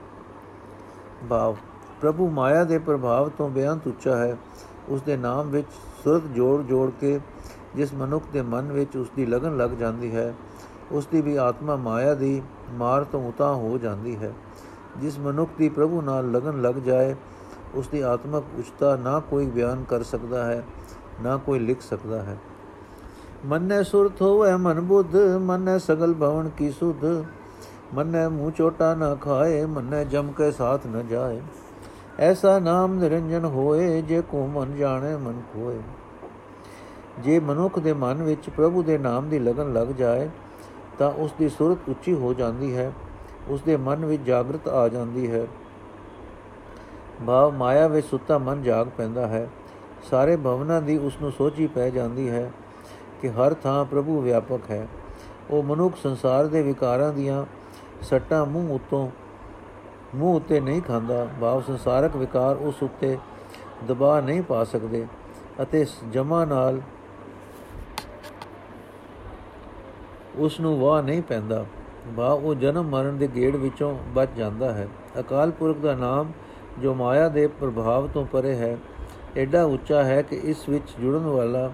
[1.31, 1.57] ਭਾਵ,
[2.01, 4.37] ਪ੍ਰਭੂ ਮਾਇਆ ਦੇ ਪ੍ਰਭਾਵ ਤੋਂ ਬੇਅੰਤ ਉੱਚਾ ਹੈ।
[4.89, 5.67] ਉਸ ਦੇ ਨਾਮ ਵਿੱਚ
[6.05, 7.19] ਸੁਰਤ ਜੋੜ ਜੋੜ ਕੇ,
[7.77, 10.33] ਜਿਸ ਮਨੁੱਖ ਦੇ ਮਨ ਵਿੱਚ ਉਸ ਦੀ ਲਗਨ ਲੱਗ ਜਾਂਦੀ ਹੈ
[10.93, 12.43] ਉਸ ਦੀ ਵੀ ਆਤਮਾ ਮਾਇਆ ਦੀ
[12.73, 14.33] ਮਾਰ ਤੋਂ ਉਤਾ ਹੋ ਜਾਂਦੀ ਹੈ।
[14.97, 17.15] ਜਿਸ ਮਨੁੱਖ ਦੀ ਪ੍ਰਭੂ ਨਾਲ ਲਗਨ ਲੱਗ ਜਾਏ
[17.75, 20.63] ਉਸ ਦੀ ਆਤਮਕ ਉਚਤਾ ਨਾ ਕੋਈ ਬਿਆਨ ਕਰ ਸਕਦਾ ਹੈ,
[21.23, 22.37] ਨਾ ਕੋਈ ਲਿਖ ਸਕਦਾ ਹੈ।
[23.47, 27.05] ਮਨੈ ਸੁਰਤ ਹੋਵੇ ਮਨ ਬੁੱਧ, ਮਨੈ ਸਗਲ ਭਵਨ ਕੀ ਸੁਧ।
[27.95, 31.41] ਮਨੈ ਮੂੰਹ ਚੋਟਾ ਨਾ ਖਾਏ, ਮਨੈ ਜਮ ਕੇ ਸਾਥ ਨ ਜਾਏ।
[32.19, 35.79] ਐਸਾ ਨਾਮ ਨਿਰੰਜਨ ਹੋਏ, ਜੇ ਕੋ ਮਨ ਜਾਣੇ ਮਨ ਕੋਏ
[37.19, 40.29] ਜੇ ਮਨੁੱਖ ਦੇ ਮਨ ਵਿੱਚ ਪ੍ਰਭੂ ਦੇ ਨਾਮ ਦੀ ਲਗਨ ਲੱਗ ਜਾਏ
[40.99, 42.93] ਤਾਂ ਉਸ ਦੀ ਸੁਰਤ ਉੱਚੀ ਹੋ ਜਾਂਦੀ ਹੈ
[43.49, 45.47] ਉਸ ਦੇ ਮਨ ਵਿੱਚ ਜਾਗਰਤ ਆ ਜਾਂਦੀ ਹੈ।
[47.27, 49.49] ਭਾਵ ਮਾਇਆ ਵਿੱਚ ਸੁੱਤਾ ਮਨ ਜਾਗ ਪੈਂਦਾ ਹੈ।
[50.11, 52.51] ਸਾਰੇ ਭਵਨਾਂ ਦੀ ਉਸ ਨੂੰ ਸੋਚੀ ਪੈ ਜਾਂਦੀ ਹੈ
[53.23, 54.89] ਕਿ ਹਰ ਥਾਂ ਪ੍ਰਭੂ ਵਿਆਪਕ ਹੈ।
[55.51, 57.45] ਉਹ ਮਨੁੱਖ ਸੰਸਾਰ ਦੇ ਵਿਕਾਰਾਂ ਦੀਆਂ
[58.03, 59.11] ਸੱਟਾਂ ਮੂੰਹ ਉਤੋਂ
[60.15, 63.19] ਮੂੰਹ ਉਤੇ ਨਹੀਂ ਖਾਂਦਾ। ਭਾਵ ਸੰਸਾਰਕ ਵਿਕਾਰ ਉਸ ਉਤੇ
[63.89, 65.07] ਦਬਾ ਨਹੀਂ ਪਾ ਸਕਦੇ
[65.63, 66.81] ਅਤੇ ਜਮਾ ਨਾਲ
[70.39, 71.65] ਉਸ ਨੂੰ ਵਾਹ ਨਹੀਂ ਪੈਂਦਾ।
[72.07, 74.87] ਬਾ ਉਹ ਜਨਮ ਮਰਨ ਦੇ ਗੇੜ ਵਿੱਚੋਂ ਬਚ ਜਾਂਦਾ ਹੈ।
[75.21, 76.33] ਅਕਾਲ ਪੁਰਖ ਦਾ ਨਾਮ
[76.79, 78.77] ਜੋ ਮਾਇਆ ਦੇ ਪ੍ਰਭਾਵ ਤੋਂ ਪਰੇ ਹੈ
[79.37, 81.71] ਐਡਾ ਉੱਚਾ ਹੈ ਕਿ ਇਸ ਵਿੱਚ ਜੁੜਨ ਵਾਲਾ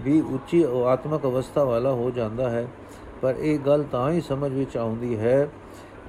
[0.00, 2.66] ਵੀ ਉੱਚੀ ਆਤਮਿਕ ਅਵਸਥਾ ਵਾਲਾ ਹੋ ਜਾਂਦਾ ਹੈ।
[3.22, 5.48] ਪਰ ਇਹ ਗੱਲ ਤਾਂ ਹੀ ਸਮਝ ਵਿੱਚ ਆਉਂਦੀ ਹੈ,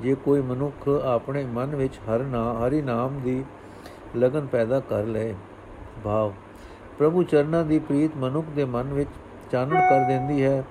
[0.01, 3.43] ਜੇ ਕੋਈ ਮਨੁੱਖ ਆਪਣੇ ਮਨ ਵਿੱਚ ਹਰ ਨਾ, ਹਰੀ ਨਾਮ ਦੀ
[4.17, 5.33] ਲਗਨ ਪੈਦਾ ਕਰ ਲਏ
[6.03, 6.31] ਭਾਵ
[6.97, 9.09] ਪ੍ਰਭੂ ਚਰਨਾਂ ਦੀ ਪ੍ਰੀਤ ਮਨੁੱਖ ਦੇ ਮਨ ਵਿੱਚ
[9.51, 10.63] ਚਾਨਣ ਕਰ ਦਿੰਦੀ ਹੈ।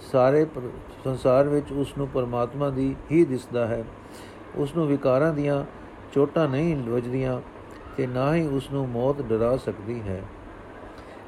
[0.00, 0.46] ਸਾਰੇ
[1.04, 3.84] ਸੰਸਾਰ ਵਿੱਚ ਉਸ ਨੂੰ ਪਰਮਾਤਮਾ ਦੀ ਹੀ ਦਿਸਦਾ ਹੈ।
[4.56, 5.64] ਉਸ ਨੂੰ ਵਿਕਾਰਾਂ ਦੀਆਂ
[6.12, 7.40] ਚੋਟਾਂ ਨਹੀਂ ਵੱਜਦੀਆਂ
[7.96, 10.22] ਤੇ ਨਾ ਹੀ ਉਸ ਨੂੰ ਮੌਤ ਡਰਾ ਸਕਦੀ ਹੈ।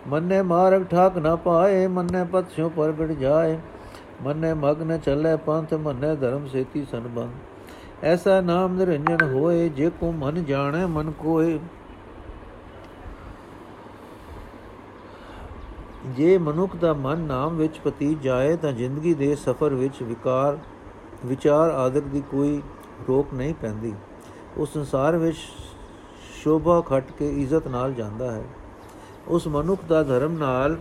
[0.09, 3.59] ਮੰਨੇ ਮਾਰਗ ਠਾਕ ਨਾ ਪਾਏ, ਮੰਨੇ ਪਤਿਓ ਪ੍ਰਗਟ ਜਾਏ,
[4.23, 7.31] ਮੰਨੇ ਮਗਨ ਚੱਲੇ ਪੰਥ, ਮੰਨੇ ਧਰਮ ਸੇਤੀ ਸੰਬੰਧ।
[8.05, 11.59] ਐਸਾ ਨਾਮ ਨਿਰੰਜਨ ਹੋਏ, ਜੇ ਕੋ ਮਨ ਜਾਣੈ ਮਨ ਕੋਏ
[16.07, 20.59] ਜੇ ਮਨੁੱਖ ਦਾ ਮਨ ਨਾਮ ਵਿੱਚ ਪਤੀ ਜਾਏ ਤਾਂ ਜ਼ਿੰਦਗੀ ਦੇ ਸਫ਼ਰ ਵਿੱਚ ਵਿਕਾਰ,
[21.27, 22.63] ਵਿਚਾਰ ਆਦਿਕ ਦੀ ਕੋਈ
[23.09, 23.95] ਰੋਕ ਨਹੀਂ ਪੈਂਦੀ।
[24.57, 25.37] ਉਸ ਸੰਸਾਰ ਵਿੱਚ
[26.43, 28.45] ਸ਼ੋਭਾ ਖਟ ਕੇ ਇੱਜ਼ਤ ਨਾਲ ਜਾਂਦਾ ਹੈ।
[29.29, 30.79] ਉਸ ਮਨੁੱਖ ਦਾ ਧਰਮ ਨਾਲ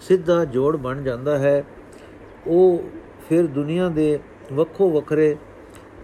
[0.00, 1.64] ਸਿੱਧਾ ਜੋੜ ਬਣ ਜਾਂਦਾ ਹੈ।
[2.46, 2.82] ਉਹ
[3.28, 4.18] ਫਿਰ ਦੁਨੀਆ ਦੇ
[4.52, 5.36] ਵੱਖੋ ਵੱਖਰੇ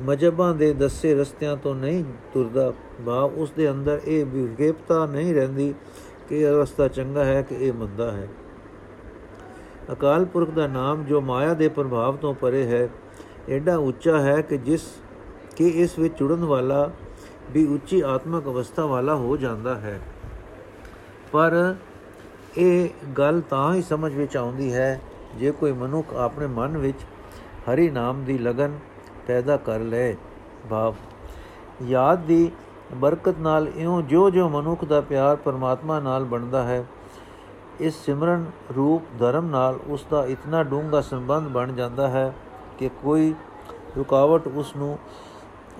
[0.02, 2.04] ਮਜਬਾਂ ਦੇ ਦੱਸੇ ਰਸਤਿਆਂ ਤੋਂ ਨਹੀਂ
[2.34, 2.72] ਤੁਰਦਾ।
[3.06, 5.74] ਭਾਵ ਉਸ ਦੇ ਅੰਦਰ ਇਹ ਵਿਵੇਕਤਾ ਨਹੀਂ ਰਹਿੰਦੀ
[6.28, 8.28] ਕਿ ਇਹ ਰਸਤਾ ਚੰਗਾ ਹੈ ਕਿ ਇਹ ਮੰਦਾ ਹੈ।
[9.92, 12.88] ਅਕਾਲ ਪੁਰਖ ਦਾ ਨਾਮ ਜੋ ਮਾਇਆ ਦੇ ਪ੍ਰਭਾਵ ਤੋਂ ਪਰੇ ਹੈ
[13.48, 14.82] ਐਡਾ ਉੱਚਾ ਹੈ ਕਿ ਜਿਸ
[15.56, 16.90] ਕਿ ਇਸ ਵਿੱਚ ਜੁੜਨ ਵਾਲਾ
[17.50, 20.00] ਵੀ ਉੱਚੀ ਆਤਮਿਕ ਅਵਸਥਾ ਵਾਲਾ ਹੋ ਜਾਂਦਾ ਹੈ।
[21.32, 21.74] ਪਰ
[22.58, 25.00] ਇਹ ਗੱਲ ਤਾਂ ਹੀ ਸਮਝ ਵਿੱਚ ਆਉਂਦੀ ਹੈ,
[25.36, 26.98] ਜੇ ਕੋਈ ਮਨੁੱਖ ਆਪਣੇ ਮਨ ਵਿੱਚ
[27.70, 28.78] ਹਰੀ ਨਾਮ ਦੀ ਲਗਨ
[29.26, 30.16] ਪੈਦਾ ਕਰ ਲਏ
[30.70, 30.94] ਭਾਵ
[31.82, 32.50] ਯਾਦ ਦੀ
[32.94, 36.84] ਬਰਕਤ ਨਾਲ ਇਉਂ ਜੋ ਜੋ ਮਨੁੱਖ ਦਾ ਪਿਆਰ ਪਰਮਾਤਮਾ ਨਾਲ ਬਣਦਾ ਹੈ,
[37.80, 38.44] ਇਸ ਸਿਮਰਨ
[38.76, 42.32] ਰੂਪ ਧਰਮ ਨਾਲ ਉਸ ਦਾ ਇਤਨਾ ਡੂੰਘਾ ਸੰਬੰਧ ਬਣ ਜਾਂਦਾ ਹੈ
[42.78, 43.34] ਕਿ ਕੋਈ
[43.96, 44.98] ਰੁਕਾਵਟ ਉਸ ਨੂੰ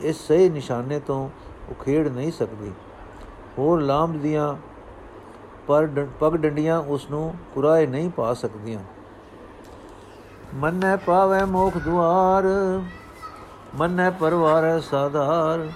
[0.01, 1.29] ਇਸ ਸਹੀ ਨਿਸ਼ਾਨੇ ਤੋਂ
[1.71, 2.73] ਉਖੇੜ ਨਹੀਂ ਸਕਦੀ।
[3.59, 4.55] ਹੋਰ ਲਾਂਬ ਦੀਆਂ
[5.67, 5.87] ਪਰ
[6.21, 8.81] ਪਗ ਡੰਡੀਆਂ ਉਸ ਨੂੰ ਕੁਰਾਏ ਨਹੀਂ ਪਾ ਸਕਦੀਆਂ।
[10.55, 12.45] ਮਨੈ ਪਾਵੇ ਮੋਖ ਦੁਆਰ
[13.77, 15.67] ਮਨੈ ਪਰਵਾਰ ਸਾਧਾਰ,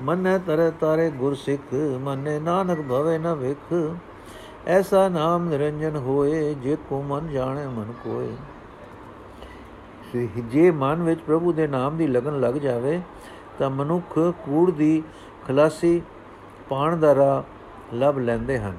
[0.00, 3.72] ਮਨੈ ਤਰੇ ਤਾਰੇ ਗੁਰ ਸਿੱਖ ਮਨੈ ਨਾਨਕ ਭਵੇ ਨ ਵਿਖ।
[4.66, 8.36] ਐਸਾ ਨਾਮ ਨਿਰੰਜਨ ਹੋਏ, ਜੇ ਕੋ ਮਨ ਜਾਣੇ ਮਨ ਕੋਏ।
[10.42, 13.00] ਜੇ ਮਨ ਵਿੱਚ ਪ੍ਰਭੂ ਦੇ ਨਾਮ ਦੀ ਲਗਨ ਲੱਗ ਜਾਵੇ,
[13.58, 15.02] ਤਾਂ ਮਨੁੱਖ ਕੂੜ ਦੀ
[15.46, 16.00] ਖਲਾਸੀ
[16.70, 18.76] ਪਾਣ ਦਾ ਰਾਹ ਲੱਭ ਲੈਂਦੇ ਹਨ।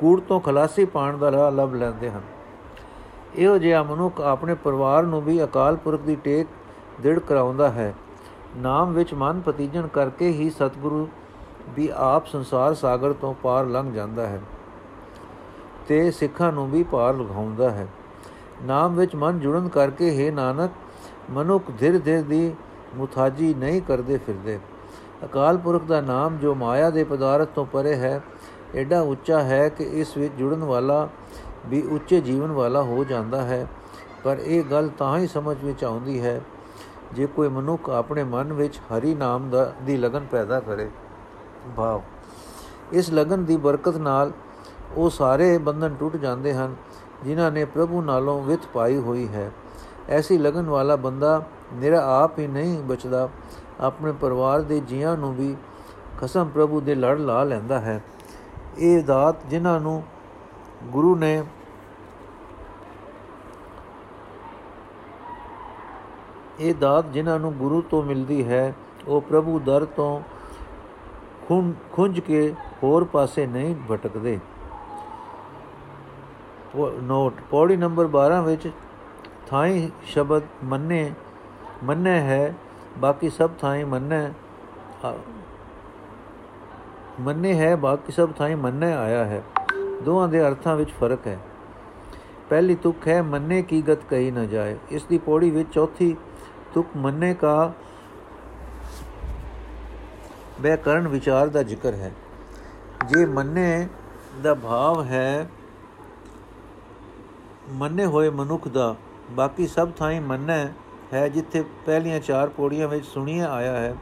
[0.00, 2.22] ਕੂੜ ਤੋਂ ਖਲਾਸੀ ਪਾਣ ਦਾ ਰਾਹ ਲੱਭ ਲੈਂਦੇ ਹਨ।
[3.34, 6.46] ਇਹੋ ਜਿਹਾ ਮਨੁੱਖ ਆਪਣੇ ਪਰਿਵਾਰ ਨੂੰ ਵੀ ਅਕਾਲ ਪੁਰਖ ਦੀ ਟੇਕ
[7.00, 7.94] ਦਿੜ ਕਰਾਉਂਦਾ ਹੈ।
[8.56, 11.08] ਨਾਮ ਵਿੱਚ ਮਨ ਪਤੀਜਣ ਕਰਕੇ ਹੀ ਸਤਿਗੁਰੂ
[11.76, 14.40] ਵੀ ਆਪ ਸੰਸਾਰ ਸਾਗਰ ਤੋਂ ਪਾਰ ਲੰਘ ਜਾਂਦਾ ਹੈ
[15.88, 17.86] ਤੇ ਸਿੱਖਾਂ ਨੂੰ ਵੀ ਪਾਰ ਲਗਾਉਂਦਾ ਹੈ।
[18.62, 20.70] ਨਾਮ ਵਿੱਚ ਮਨ ਜੁੜਨ ਕਰਕੇ ਹੈ ਨਾਨਕ,
[21.30, 22.54] ਮਨੁੱਖ ਧਿਰ ਧਿਰ ਦੀ
[22.94, 24.58] ਮੁਥਾਜੀ ਨਹੀਂ ਕਰਦੇ ਫਿਰਦੇ।
[25.24, 28.20] ਅਕਾਲ ਪੁਰਖ ਦਾ ਨਾਮ ਜੋ ਮਾਇਆ ਦੇ ਪਦਾਰਥ ਤੋਂ ਪਰੇ ਹੈ
[28.74, 31.08] ਐਡਾ ਉੱਚਾ ਹੈ ਕਿ ਇਸ ਵਿੱਚ ਜੁੜਨ ਵਾਲਾ
[31.66, 33.66] ਵੀ ਉੱਚੇ ਜੀਵਨ ਵਾਲਾ ਹੋ ਜਾਂਦਾ ਹੈ।
[34.24, 36.40] ਪਰ ਇਹ ਗੱਲ ਤਾਂ ਹੀ ਸਮਝ ਵਿੱਚ ਆਉਂਦੀ ਹੈ
[37.14, 40.88] ਜੇ ਕੋਈ ਮਨੁੱਖ ਆਪਣੇ ਮਨ ਵਿੱਚ ਹਰੀ ਨਾਮ ਦਾ, ਦੀ ਲਗਨ ਪੈਦਾ ਕਰੇ
[41.76, 42.02] ਭਾਵ
[42.92, 44.32] ਇਸ ਲਗਨ ਦੀ ਬਰਕਤ ਨਾਲ
[44.96, 46.74] ਉਹ ਸਾਰੇ ਬੰਧਨ ਟੁੱਟ ਜਾਂਦੇ ਹਨ,
[47.24, 49.50] ਜਿਨ੍ਹਾਂ ਨੇ ਪ੍ਰਭੂ ਨਾਲੋਂ ਵਿਤ ਪਾਈ ਹੋਈ ਹੈ।
[50.08, 51.42] ਐਸੀ ਲਗਨ ਵਾਲਾ ਬੰਦਾ
[51.74, 53.28] ਨਿਰਾ ਆਪ ਹੀ ਨਹੀਂ ਬਚਦਾ,
[53.80, 55.54] ਆਪਣੇ ਪਰਿਵਾਰ ਦੇ ਜੀਆਂ ਨੂੰ ਵੀ
[56.20, 58.00] ਕਸਮ ਪ੍ਰਭੂ ਦੇ ਲੜ ਲਾ ਲੈਂਦਾ ਹੈ।
[58.78, 60.02] ਇਹ ਦਾਤ ਜਿਨ੍ਹਾਂ ਨੂੰ
[60.84, 61.42] ਗੁਰੂ ਨੇ
[66.60, 68.74] ਇਹ ਦਾਤ ਜਿਨ੍ਹਾਂ ਨੂੰ ਗੁਰੂ ਤੋਂ ਮਿਲਦੀ ਹੈ,
[69.08, 70.20] ਉਹ ਪ੍ਰਭੂ ਦਰ ਤੋਂ
[71.92, 74.38] ਖੁੰਝ ਕੇ ਹੋਰ ਪਾਸੇ ਨਹੀਂ ਭਟਕਦੇ।
[77.02, 78.70] ਨੋਟ ਪੌੜੀ ਨੰਬਰ 12 ਵਿੱਚ
[79.46, 81.12] ਥਾਈ ਸ਼ਬਦ ਮੰਨੇ
[81.84, 82.54] ਮੰਨੇ ਹੈ,
[82.98, 84.28] ਬਾਕੀ ਸਭ ਥਾਈ ਮੰਨੇ
[87.20, 89.42] ਮੰਨੇ ਹੈ, ਬਾਕੀ ਸਭ ਥਾਈ ਮੰਨੇ ਆਇਆ ਹੈ।
[90.02, 91.38] ਦੋਹਾਂ ਦੇ ਅਰਥਾਂ ਵਿੱਚ ਫ਼ਰਕ ਹੈ।
[92.50, 96.16] ਪਹਿਲੀ ਤੁਕ ਹੈ, ਮੰਨੇ ਕੀ ਗਤ ਕਹੀ ਨਾ ਜਾਏ। ਇਸ ਦੀ ਪੌੜੀ ਵਿੱਚ ਚੌਥੀ
[96.74, 97.72] ਤੁਕ ਮੰਨੇ ਕਾ
[100.76, 102.10] ਕਰਨ ਵਿਚਾਰ ਦਾ ਜ਼ਿਕਰ ਹੈ।
[103.08, 103.88] ਜੇ ਮੰਨੇ
[104.42, 105.48] ਦਾ ਭਾਵ ਹੈ,
[107.70, 108.94] ਮੰਨੇ ਹੋਏ ਮਨੁੱਖ ਦਾ,
[109.30, 110.66] ਬਾਕੀ ਸਭ ਥਾਈ ਮੰਨੇ
[111.12, 113.94] ਹੈ ਜਿੱਥੇ ਪਹਿਲੀਆਂ ਚਾਰ ਪੌੜੀਆਂ ਵਿੱਚ ਸੁਣੀਏ ਆਇਆ ਹੈ।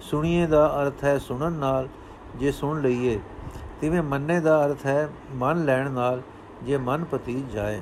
[0.00, 1.88] ਸੁਣੀਏ ਦਾ ਅਰਥ ਹੈ ਸੁਣਨ ਨਾਲ,
[2.36, 3.18] ਜੇ ਸੁਣ ਲਈਏ।
[3.80, 6.22] ਤਿਵੇਂ ਮੰਨੇ ਦਾ ਅਰਥ ਹੈ ਮਨ ਲੈਣ ਨਾਲ,
[6.62, 7.80] ਜੇ ਮਨ ਪਤੀ ਜਾਏ।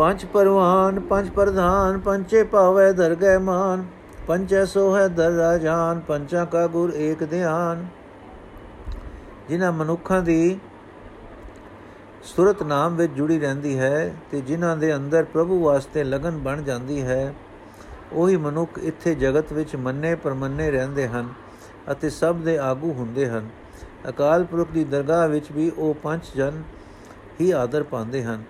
[0.00, 3.84] ਪੰਜ ਪਰਵਾਨ, ਪੰਜ ਪ੍ਰਧਾਨ ਪੰਚੇ ਪਾਵੇ ਦਰਗਹਿ ਮਾਨ
[4.26, 7.84] ਪੰਚੈ ਸੋ ਹੈ ਦਰ ਰਾਜਾਨ ਪੰਚਾਂ ਕਾ ਗੁਰ ਏਕ ਧਿਆਨ।
[9.48, 10.58] ਜਿਨ੍ਹਾਂ ਮਨੁੱਖਾਂ ਦੀ
[12.24, 17.00] ਸੁਰਤ ਨਾਮ ਵਿੱਚ ਜੁੜੀ ਰਹਿੰਦੀ ਹੈ ਤੇ ਜਿਨ੍ਹਾਂ ਦੇ ਅੰਦਰ ਪ੍ਰਭੂ ਵਾਸਤੇ ਲਗਨ ਬਣ ਜਾਂਦੀ
[17.02, 17.34] ਹੈ,
[18.12, 21.28] ਉਹੀ ਮਨੁੱਖ ਇੱਥੇ ਜਗਤ ਵਿੱਚ ਮੰਨੇ ਪਰਮੰਨੇ ਰਹਿੰਦੇ ਹਨ
[21.92, 23.48] ਅਤੇ ਸਭ ਦੇ ਆਗੂ ਹੁੰਦੇ ਹਨ।
[24.08, 26.62] ਅਕਾਲ ਪੁਰਖ ਦੀ ਦਰਗਾਹ ਵਿੱਚ ਵੀ ਉਹ ਪੰਜ ਜਨ
[27.40, 28.42] ਹੀ ਆਦਰ ਪਾਉਂਦੇ ਹਨ।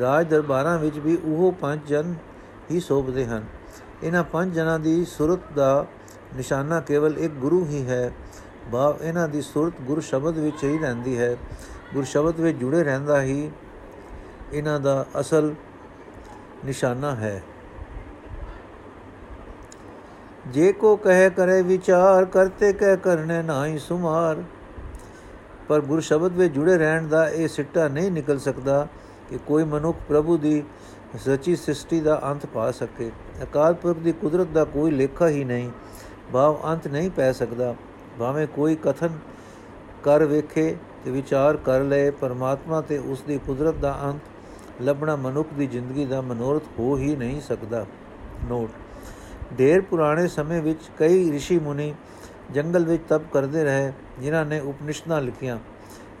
[0.00, 2.14] ਰਾਜ ਦਰਬਾਰਾਂ ਵਿੱਚ ਵੀ ਉਹ ਪੰਜ ਜਨ
[2.70, 3.44] ਹੀ ਸੋਭਦੇ ਹਨ।
[4.02, 5.86] ਇਹਨਾਂ ਪੰਜ ਜਨਾਂ ਦੀ ਸੁਰਤ ਦਾ
[6.36, 8.12] ਨਿਸ਼ਾਨਾ ਕੇਵਲ ਇੱਕ ਗੁਰੂ ਹੀ ਹੈ।
[8.72, 11.36] ਭਾਵ ਇਹਨਾਂ ਦੀ ਸੁਰਤ ਗੁਰ ਸ਼ਬਦ ਵਿੱਚ ਹੀ ਰਹਿੰਦੀ ਹੈ।
[11.94, 13.50] ਗੁਰ ਸ਼ਬਦ ਵਿੱਚ ਜੁੜੇ ਰਹਿੰਦਾ ਹੀ
[14.52, 15.54] ਇਹਨਾਂ ਦਾ ਅਸਲ
[16.64, 17.42] ਨਿਸ਼ਾਨਾ ਹੈ।
[20.46, 24.42] ਜੇ ਕੋ ਕਹੇ ਕਰੇ ਵਿਚਾਰ, ਕਰਤੇ ਕਹਿ ਕਰਨੇ ਨਾਹੀ ਸੁਮਾਰ।
[25.68, 28.88] ਪਰ ਗੁਰ ਸ਼ਬਦ ਵਿੱਚ ਜੁੜੇ ਰਹਿਣ ਦਾ ਇਹ ਸਿੱਟਾ ਨਹੀਂ ਨਿਕਲ ਸਕਦਾ।
[29.28, 30.62] ਕਿ ਕੋਈ ਮਨੁੱਖ ਪ੍ਰਭੂ ਦੀ
[31.24, 33.10] ਸੱਚੀ ਸ੍ਰਿਸ਼ਟੀ ਦਾ ਅੰਤ ਪਾ ਸਕੇ।
[33.42, 35.70] ਅਕਾਲ ਪੁਰਖ ਦੀ ਕੁਦਰਤ ਦਾ ਕੋਈ ਲੇਖਾ ਹੀ ਨਹੀਂ,
[36.32, 37.74] ਭਾਵ ਅੰਤ ਨਹੀਂ ਪੈ ਸਕਦਾ।
[38.18, 39.18] ਭਾਵੇਂ ਕੋਈ ਕਥਨ
[40.04, 44.20] ਕਰ ਵੇਖੇ ਤੇ ਵਿਚਾਰ ਕਰ ਲਏ, ਪਰਮਾਤਮਾ ਤੇ ਉਸ ਦੀ ਕੁਦਰਤ ਦਾ ਅੰਤ
[44.82, 47.86] ਲੱਭਣਾ ਮਨੁੱਖ ਦੀ ਜ਼ਿੰਦਗੀ ਦਾ ਮਨੋਰਥ ਹੋ ਹੀ ਨਹੀਂ ਸਕਦਾ।
[48.48, 48.70] ਨੋਟ।
[49.58, 51.94] ਢੇਰ ਪੁਰਾਣੇ ਸਮੇਂ ਵਿੱਚ ਕਈ ઋષਿ ਮੁਨੀ
[52.50, 55.58] ਜੰਗਲ ਵਿੱਚ ਤਪ ਕਰਦੇ ਰਹੇ, ਜਿਨ੍ਹਾਂ ਨੇ ਉਪਨਿਸ਼ਦਾਂ ਲਿਖੀਆਂ।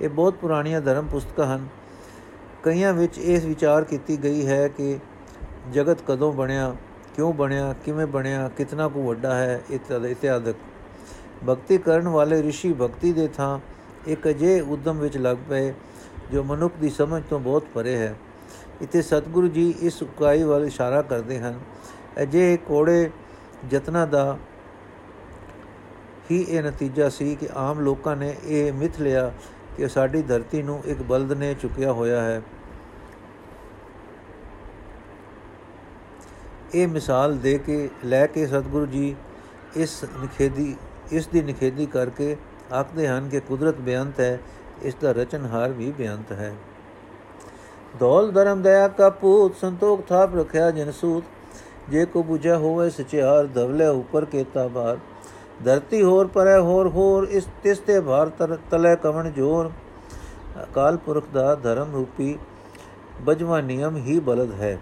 [0.00, 1.66] ਇਹ ਬਹੁਤ ਪੁਰਾਣੀਆਂ ਧਰਮ ਪੁਸਤਕਾਂ ਹਨ।
[2.62, 4.98] ਕਈਆਂ ਵਿੱਚ ਇਹ ਵਿਚਾਰ ਕੀਤੀ ਗਈ ਹੈ ਕਿ
[5.72, 6.76] ਜਗਤ ਕਦੋਂ ਬਣਿਆ,
[7.16, 10.56] ਕਿਉਂ ਬਣਿਆ, ਕਿਵੇਂ ਬਣਿਆ, ਕਿਤਨਾ ਕੁ ਵੱਡਾ ਹੈ ਇਤਿਆਦਿ ਇਤਿਆਦਿਕ
[11.48, 13.58] ਭਗਤੀ ਕਰਨ ਵਾਲੇ ઋષਿ ਭਗਤੀ ਦੇ ਥਾਂ
[14.06, 15.74] ਇੱਕ ਅਜੇ ਉਦਮ ਵਿੱਚ ਲੱਗ ਪਏ
[16.32, 18.14] ਜੋ ਮਨੁੱਖ ਦੀ ਸਮਝ ਤੋਂ ਬਹੁਤ ਪਰੇ ਹੈ।
[18.82, 21.60] ਇਥੇ ਸਤਿਗੁਰੂ ਜੀ ਇਸ ਉਕਾਈ ਵੱਲ ਇਸ਼ਾਰਾ ਕਰਦੇ ਹਨ।
[22.22, 23.10] ਅਜੇ ਕੋੜੇ
[23.72, 24.38] ਯਤਨਾਂ ਦਾ
[26.30, 29.32] ਹੀ ਇਹ ਨਤੀਜਾ ਸੀ ਕਿ ਆਮ ਲੋਕਾਂ ਨੇ ਇਹ ਮਿਥ ਲਿਆ
[29.78, 32.42] ਕਿ ਸਾਡੀ ਧਰਤੀ ਨੂੰ ਇੱਕ ਬਲਦ ਨੇ ਚੁੱਕਿਆ ਹੋਇਆ ਹੈ।
[36.74, 39.16] ਇਹ ਮਿਸਾਲ ਦੇ ਕੇ, ਲੈ ਕੇ ਸਤਿਗੁਰੂ ਜੀ
[39.76, 40.76] ਇਸ ਨਿਖੇਦੀ
[41.12, 42.36] ਇਸ ਦੀ ਨਿਖੇਦੀ ਕਰਕੇ
[42.72, 44.38] ਆਖਦੇ ਹਨ ਕਿ ਕੁਦਰਤ ਬੇਅੰਤ ਹੈ,
[44.82, 46.54] ਇਸ ਦਾ ਰਚਨਹਾਰ ਵੀ ਬੇਅੰਤ ਹੈ।
[48.00, 51.24] ਦੌਲ ਧਰਮ ਦਇਆ ਕਾ ਪੂਤ ਸੰਤੋਖ ਥਾਪ ਰਖਿਆ ਜਨਸੂਤ
[51.88, 54.98] ਜੇ ਕੋ 부ਝਾ ਹੋਵੇ ਸਚਿਆਰ ਦਵਲੇ ਉਪਰ ਕੇਤਾ ਬਾਰ
[55.64, 58.30] ਧਰਤੀ ਹੋਰ ਪਰੈ ਹੋਰ ਹੋਰ, ਇਸ ਤਿਸ ਤੇ ਭਾਰ
[58.70, 59.70] ਤਲੇ ਕਵਣ ਜੋਰ।
[60.62, 62.38] ਅਕਾਲ ਪੁਰਖ ਦਾ ਧਰਮ ਰੂਪੀ
[63.22, 64.78] ਬਜਵਾ ਨਿਯਮ ਹੀ ਬਲਦ ਹੈ,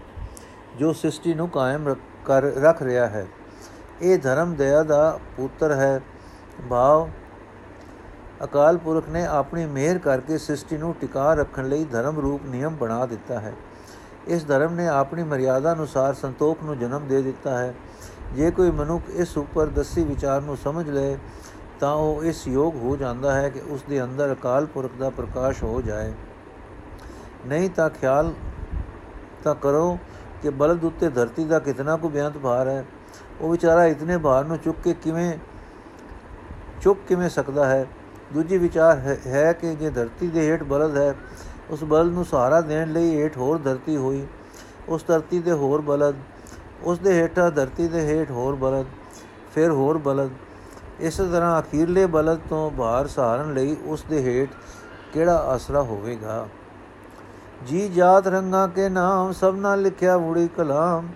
[0.79, 1.95] ਜੋ ਸ੍ਰਿਸ਼ਟੀ ਨੂੰ ਕਾਇਮ
[2.27, 3.27] ਕਰ ਰੱਖ ਰਿਹਾ ਹੈ।
[4.03, 6.01] ਇਹ ਧਰਮ ਦਇਆ ਦਾ ਪੁੱਤਰ ਹੈ।
[6.71, 7.09] ਭਾਵ,
[8.45, 13.05] ਅਕਾਲ ਪੁਰਖ ਨੇ ਆਪਣੀ ਮਿਹਰ ਕਰਕੇ ਸ੍ਰਿਸ਼ਟੀ ਨੂੰ ਟਿਕਾ ਰੱਖਣ ਲਈ ਧਰਮ ਰੂਪ ਨਿਯਮ ਬਣਾ
[13.07, 13.53] ਦਿੱਤਾ ਹੈ।
[14.27, 17.75] ਇਸ ਧਰਮ ਨੇ ਆਪਣੀ ਮਰਿਆਦਾ ਅਨੁਸਾਰ ਸੰਤੋਖ ਨੂੰ ਜਨਮ ਦੇ ਦਿੱਤਾ ਹੈ।
[18.35, 21.17] ਜੇ ਕੋਈ ਮਨੁੱਖ ਇਸ ਉੱਪਰ ਦੱਸੀ ਵਿਚਾਰ ਨੂੰ ਸਮਝ ਲਏ,
[21.81, 25.62] ਤਾਂ ਉਹ ਇਸ ਯੋਗ ਹੋ ਜਾਂਦਾ ਹੈ ਕਿ ਉਸ ਦੇ ਅੰਦਰ ਅਕਾਲ ਪੁਰਖ ਦਾ ਪ੍ਰਕਾਸ਼
[25.65, 26.12] ਹੋ ਜਾਏ।
[27.47, 28.33] ਨਹੀਂ ਤਾਂ ਖਿਆਲ
[29.45, 29.99] ਤਾਂ ਕਰੋ
[30.43, 32.85] ਕਿ ਬਲਦ ਉੱਤੇ ਧਰਤੀ ਦਾ ਕਿਤਨਾ ਕੁ ਬਿਆੰਤ ਭਾਰ ਹੈ।
[33.41, 35.33] ਉਹ ਵਿਚਾਰਾ ਇਤਨੇ ਭਾਰ ਨੂੰ ਚੁੱਕ ਕੇ ਕਿਵੇਂ,
[36.83, 37.87] ਚੁੱਕ ਕਿਵੇਂ ਸਕਦਾ ਹੈ?
[38.35, 41.15] ਦੂਜੀ ਵਿਚਾਰ ਹੈ ਕਿ ਜੇ ਧਰਤੀ ਦੇ ਹੇਠ ਬਲਦ ਹੈ,
[41.71, 44.27] ਉਸ ਬਲਦ ਨੂੰ ਸਹਾਰਾ ਦੇਣ ਲਈ ਹੇਠ ਹੋਰ ਧਰਤੀ ਹੋਈ।
[44.89, 46.15] ਉਸ ਧਰਤੀ ਦੇ ਹੋਰ ਬਲਦ
[46.83, 48.87] ਉਸ ਦੇ ਹੇਠਾਂ ਧਰਤੀ ਦੇ ਹੇਠ ਹੋਰ ਬਲਦ,
[49.55, 50.31] ਫਿਰ ਹੋਰ ਬਲਦ।
[51.01, 54.51] ਇਸ ਤਰ੍ਹਾਂ ਅਖੀਰਲੇ ਬਲਦ ਤੋਂ ਭਾਰ ਸਹਾਰਨ ਲਈ ਉਸ ਦੇ ਹੇਠ
[55.12, 56.47] ਕਿਹੜਾ ਆਸਰਾ ਹੋਵੇਗਾ?
[57.67, 61.09] ਜੀ ਜਾਤ ਰੰਗਾ ਕੇ ਨਾਮ, ਸਭਨਾ ਲਿਖਿਆ ਬੁੜੀ ਕਲਾਮ।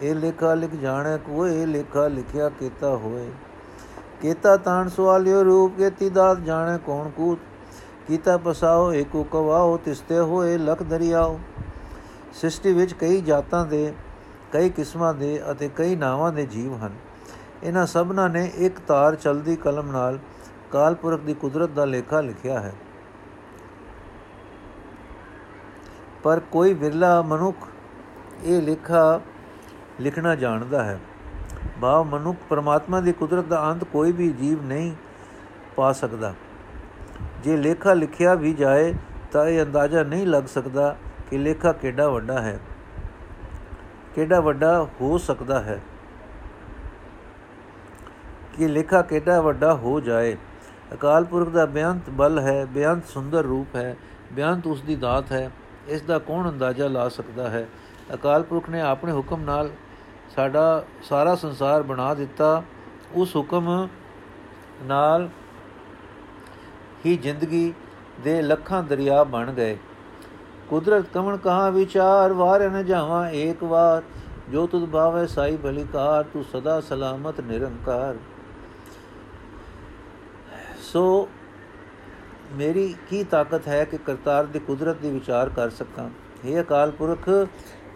[0.00, 3.30] ਇਹ ਲਿਖਾ ਲਿਖ ਜਾਣੇ ਕੋਈ ਲਿਖਾ ਲਿਖਿਆ ਕੀਤਾ ਹੋਏ।
[4.22, 7.38] ਕੀਤਾ ਤਾਣ ਸਵਾਲਿਓ ਰੂਪ, ਕੀਤੀ ਦਾਤ ਜਾਣੇ ਕੌਣ ਕੂਤ।
[8.08, 11.40] ਕੀਤਾ ਪਸਾਓ, ਏਕੋ ਕਵਾਓ, ਤਿਸਤੇ ਹੋਏ, ਲਖ ਦਰਿਆਓ।
[12.34, 13.92] ਸ੍ਰਿਸ਼ਟੀ ਵਿੱਚ ਕਈ ਜਾਤਾਂ ਦੇ
[14.52, 16.92] ਕਈ ਕਿਸਮਾਂ ਦੇ ਅਤੇ ਕਈ ਨਾਵਾਂ ਦੇ ਜੀਵ ਹਨ।
[17.62, 20.18] ਇਹਨਾਂ ਸਭਨਾਂ ਨੇ ਇੱਕ ਤਾਰ ਚਲਦੀ ਕਲਮ ਨਾਲ
[20.72, 22.72] ਕਾਲਪੁਰਖ ਦੀ ਕੁਦਰਤ ਦਾ ਲੇਖਾ ਲਿਖਿਆ ਹੈ।
[26.22, 27.68] ਪਰ ਕੋਈ ਵਿਰਲਾ ਮਨੁੱਖ
[28.44, 29.20] ਇਹ ਲੇਖਾ
[30.00, 31.00] ਲਿਖਣਾ ਜਾਣਦਾ ਹੈ।
[31.80, 34.92] ਭਾਵ ਮਨੁੱਖ ਪਰਮਾਤਮਾ ਦੀ ਕੁਦਰਤ ਦਾ ਅੰਤ ਕੋਈ ਵੀ ਜੀਵ ਨਹੀਂ
[35.76, 36.34] ਪਾ ਸਕਦਾ।
[37.44, 38.94] ਜੇ ਲੇਖਾ ਲਿਖਿਆ ਵੀ ਜਾਏ
[39.32, 40.96] ਤਾਂ ਇਹ ਅੰਦਾਜ਼ਾ ਨਹੀਂ ਲੱਗ ਸਕਦਾ
[41.30, 42.60] ਕਿ ਲੇਖਾ ਕਿੱਡਾ ਵੱਡਾ ਹੈ।
[44.14, 45.80] ਕਿੱਡਾ ਵੱਡਾ ਹੋ ਸਕਦਾ ਹੈ?
[48.58, 50.36] ਕਿ ਲੇਖਾ ਕਿੱਡਾ ਵੱਡਾ ਹੋ ਜਾਏ?
[50.92, 53.96] ਅਕਾਲ ਪੁਰਖ ਦਾ ਬਿਆੰਤ ਬਲ ਹੈ, ਬਿਆੰਤ ਸੁੰਦਰ ਰੂਪ ਹੈ,
[54.32, 55.50] ਬਿਆੰਤ ਉਸ ਦੀ ਦਾਤ ਹੈ,
[55.88, 57.68] ਇਸ ਦਾ ਕੌਣ ਅੰਦਾਜ਼ਾ ਲਾ ਸਕਦਾ ਹੈ?
[58.14, 59.70] ਅਕਾਲ ਪੁਰਖ ਨੇ ਆਪਣੇ ਹੁਕਮ ਨਾਲ
[60.36, 62.62] ਸਾਡਾ ਸਾਰਾ ਸੰਸਾਰ ਬਣਾ ਦਿੱਤਾ।
[63.14, 63.88] ਉਸ ਹੁਕਮ
[64.82, 65.28] ਨਾਲ
[67.06, 67.74] ਹੀ ਜ਼ਿੰਦਗੀ
[68.24, 69.78] ਦੇ ਲੱਖਾਂ ਦਰਿਆ ਬਣ ਗਏ।
[70.70, 74.02] ਕੁਦਰਤ ਕਮਣ ਕਹਾ ਵਿਚਾਰ, ਵਾਰ ਨ ਜਾਵਾਂ ਏਕ ਵਾਰ।
[74.50, 78.16] ਜੋ ਤੁਧ ਭਾਵੇ ਸਾਈ ਭਲਿਕਾਰ, ਤੂੰ ਸਦਾ ਸਲਾਮਤ ਨਿਰੰਕਾਰ।
[80.82, 81.28] ਸੋ
[82.52, 86.08] ਮੇਰੀ ਕੀ ਤਾਕਤ ਹੈ ਕਿ ਕਰਤਾਰ ਦੀ ਕੁਦਰਤ ਦੀ ਵਿਚਾਰ ਕਰ ਸਕਾਂ?
[86.44, 87.28] हे ਅਕਾਲ ਪੁਰਖ,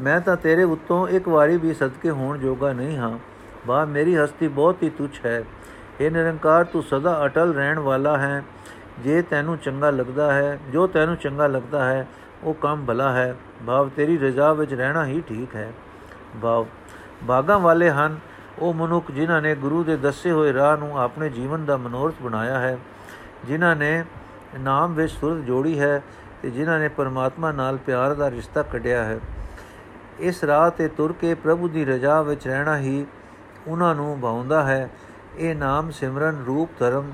[0.00, 3.18] ਮੈਂ ਤਾਂ ਤੇਰੇ ਉੱਤੋਂ ਇੱਕ ਵਾਰੀ ਵੀ ਸਦਕੇ ਹੋਣ ਜੋਗਾ ਨਹੀਂ ਹਾਂ।
[3.66, 5.44] ਬਾ ਮੇਰੀ ਹਸਤੀ ਬਹੁਤ ਹੀ ਤੁਛ ਹੈ।
[6.00, 8.44] ਇਹ ਨਿਰੰਕਾਰ, ਤੂੰ ਸਦਾ ਅਟਲ ਰਹਿਣ ਵਾਲਾ ਹੈ।
[9.04, 12.08] ਜੇ ਤੈਨੂੰ ਚੰਗਾ ਲੱਗਦਾ ਹੈ, ਜੋ ਤੈਨੂੰ ਚੰਗਾ ਲੱਗਦਾ ਹੈ
[12.42, 13.34] ਉਹ ਕੰਮ ਭਲਾ ਹੈ
[13.66, 15.72] ਭਾਵ ਤੇਰੀ ਰਜ਼ਾ ਵਿੱਚ ਰਹਿਣਾ ਹੀ ਠੀਕ ਹੈ।
[16.42, 16.66] ਭਾਵ
[17.24, 18.18] ਬਾਗਾਂ ਵਾਲੇ ਹਨ,
[18.58, 22.58] ਉਹ ਮਨੁੱਖ ਜਿਨ੍ਹਾਂ ਨੇ ਗੁਰੂ ਦੇ ਦੱਸੇ ਹੋਏ ਰਾਹ ਨੂੰ ਆਪਣੇ ਜੀਵਨ ਦਾ ਮਨੋਰਥ ਬਣਾਇਆ
[22.58, 22.76] ਹੈ,
[23.44, 24.04] ਜਿਨ੍ਹਾਂ ਨੇ
[24.60, 26.02] ਨਾਮ ਵਿੱਚ ਸੁਰਤ ਜੋੜੀ ਹੈ
[26.42, 29.18] ਤੇ ਜਿਨ੍ਹਾਂ ਨੇ ਪਰਮਾਤਮਾ ਨਾਲ ਪਿਆਰ ਦਾ ਰਿਸ਼ਤਾ ਕੱਢਿਆ ਹੈ।
[30.18, 33.04] ਇਸ ਰਾਹ ਤੇ ਤੁਰ ਕੇ ਪ੍ਰਭੂ ਦੀ ਰਜ਼ਾ ਵਿੱਚ ਰਹਿਣਾ ਹੀ
[33.66, 34.88] ਉਹਨਾਂ ਨੂੰ ਭਾਉਂਦਾ ਹੈ।
[35.36, 37.12] ਇਹ ਨਾਮ ਸਿਮਰਨ ਰੂਪ ਧਰਮ,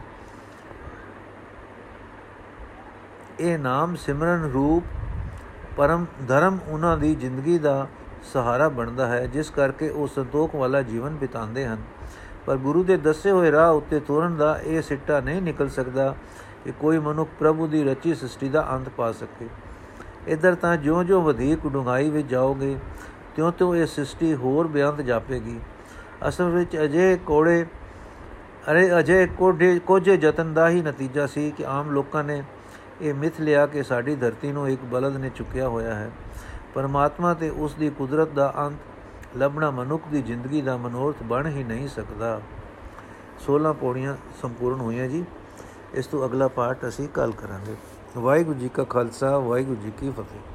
[3.41, 4.85] ਇਹ ਨਾਮ ਸਿਮਰਨ ਰੂਪ
[5.77, 7.89] ਪਰਮ ਧਰਮ ਉਹਨਾਂ ਦੀ ਜ਼ਿੰਦਗੀ ਦਾ
[8.23, 11.79] ਸਹਾਰਾ ਬਣਦਾ ਹੈ, ਜਿਸ ਕਰਕੇ ਉਹ ਸੰਤੋਖ ਵਾਲਾ ਜੀਵਨ ਬਿਤਾਉਂਦੇ ਹਨ।
[12.47, 16.17] ਪਰ ਗੁਰੂ ਦੇ ਦੱਸੇ ਹੋਏ ਰਾਹ ਉੱਤੇ ਤੁਰਨ ਦਾ ਇਹ ਸਿੱਟਾ ਨਹੀਂ ਨਿਕਲ ਸਕਦਾ
[16.65, 19.47] ਕਿ ਕੋਈ ਮਨੁੱਖ ਪ੍ਰਭੂ ਦੀ ਰਚੀ ਸ੍ਰਿਸ਼ਟੀ ਦਾ ਅੰਤ ਪਾ ਸਕੇ।
[20.29, 22.77] ਇਧਰ ਤਾਂ ਜਿਉਂ-ਜਿਉਂ ਵਧੇਕ ਡੂੰਘਾਈ ਵਿੱਚ ਜਾਓਗੇ,
[23.37, 25.61] ਤਿਉਂ-ਤਿਉਂ ਇਹ ਸ੍ਰਿਸ਼ਟੀ ਹੋਰ ਬਿਆੰਤ ਜਾਪੇਗੀ।
[26.29, 27.67] ਅਸਲ ਵਿੱਚ ਅਜੇ ਕੋੜੇ
[28.73, 32.43] ਅਰੇ ਅਜੇ ਕੋਡੇ ਕੋਝੇ ਯਤਨ ਦਾ ਹੀ ਨਤੀਜਾ ਸੀ ਕਿ ਆਮ ਲੋਕਾਂ ਨੇ
[33.01, 36.11] ਇਹ ਮਿਥ ਲਿਆ ਕਿ ਸਾਡੀ ਧਰਤੀ ਨੂੰ ਇੱਕ ਬਲਦ ਨੇ ਚੁੱਕਿਆ ਹੋਇਆ ਹੈ।
[36.75, 38.77] ਪਰਮਾਤਮਾ ਤੇ ਉਸ ਦੀ ਕੁਦਰਤ ਦਾ ਅੰਤ
[39.37, 42.41] ਲੱਭਣਾ ਮਨੁੱਖ ਦੀ ਜ਼ਿੰਦਗੀ ਦਾ ਮਨੋਰਥ ਬਣ ਹੀ ਨਹੀਂ ਸਕਦਾ।
[43.47, 45.25] 16 ਪੌੜੀਆਂ ਸੰਪੂਰਨ ਹੋਈਆਂ ਜੀ।
[45.95, 47.75] ਇਸ ਤੋਂ ਅਗਲਾ ਪਾਠ ਅਸੀਂ ਕੱਲ ਕਰਾਂਗੇ।
[48.19, 50.50] ਵਾਹਿਗੁਰੂ ਜੀ ਕਾ ਖਾਲਸਾ, ਵਾਹਿਗੁਰੂ ਜੀ ਕੀ ਫਤਿਹ।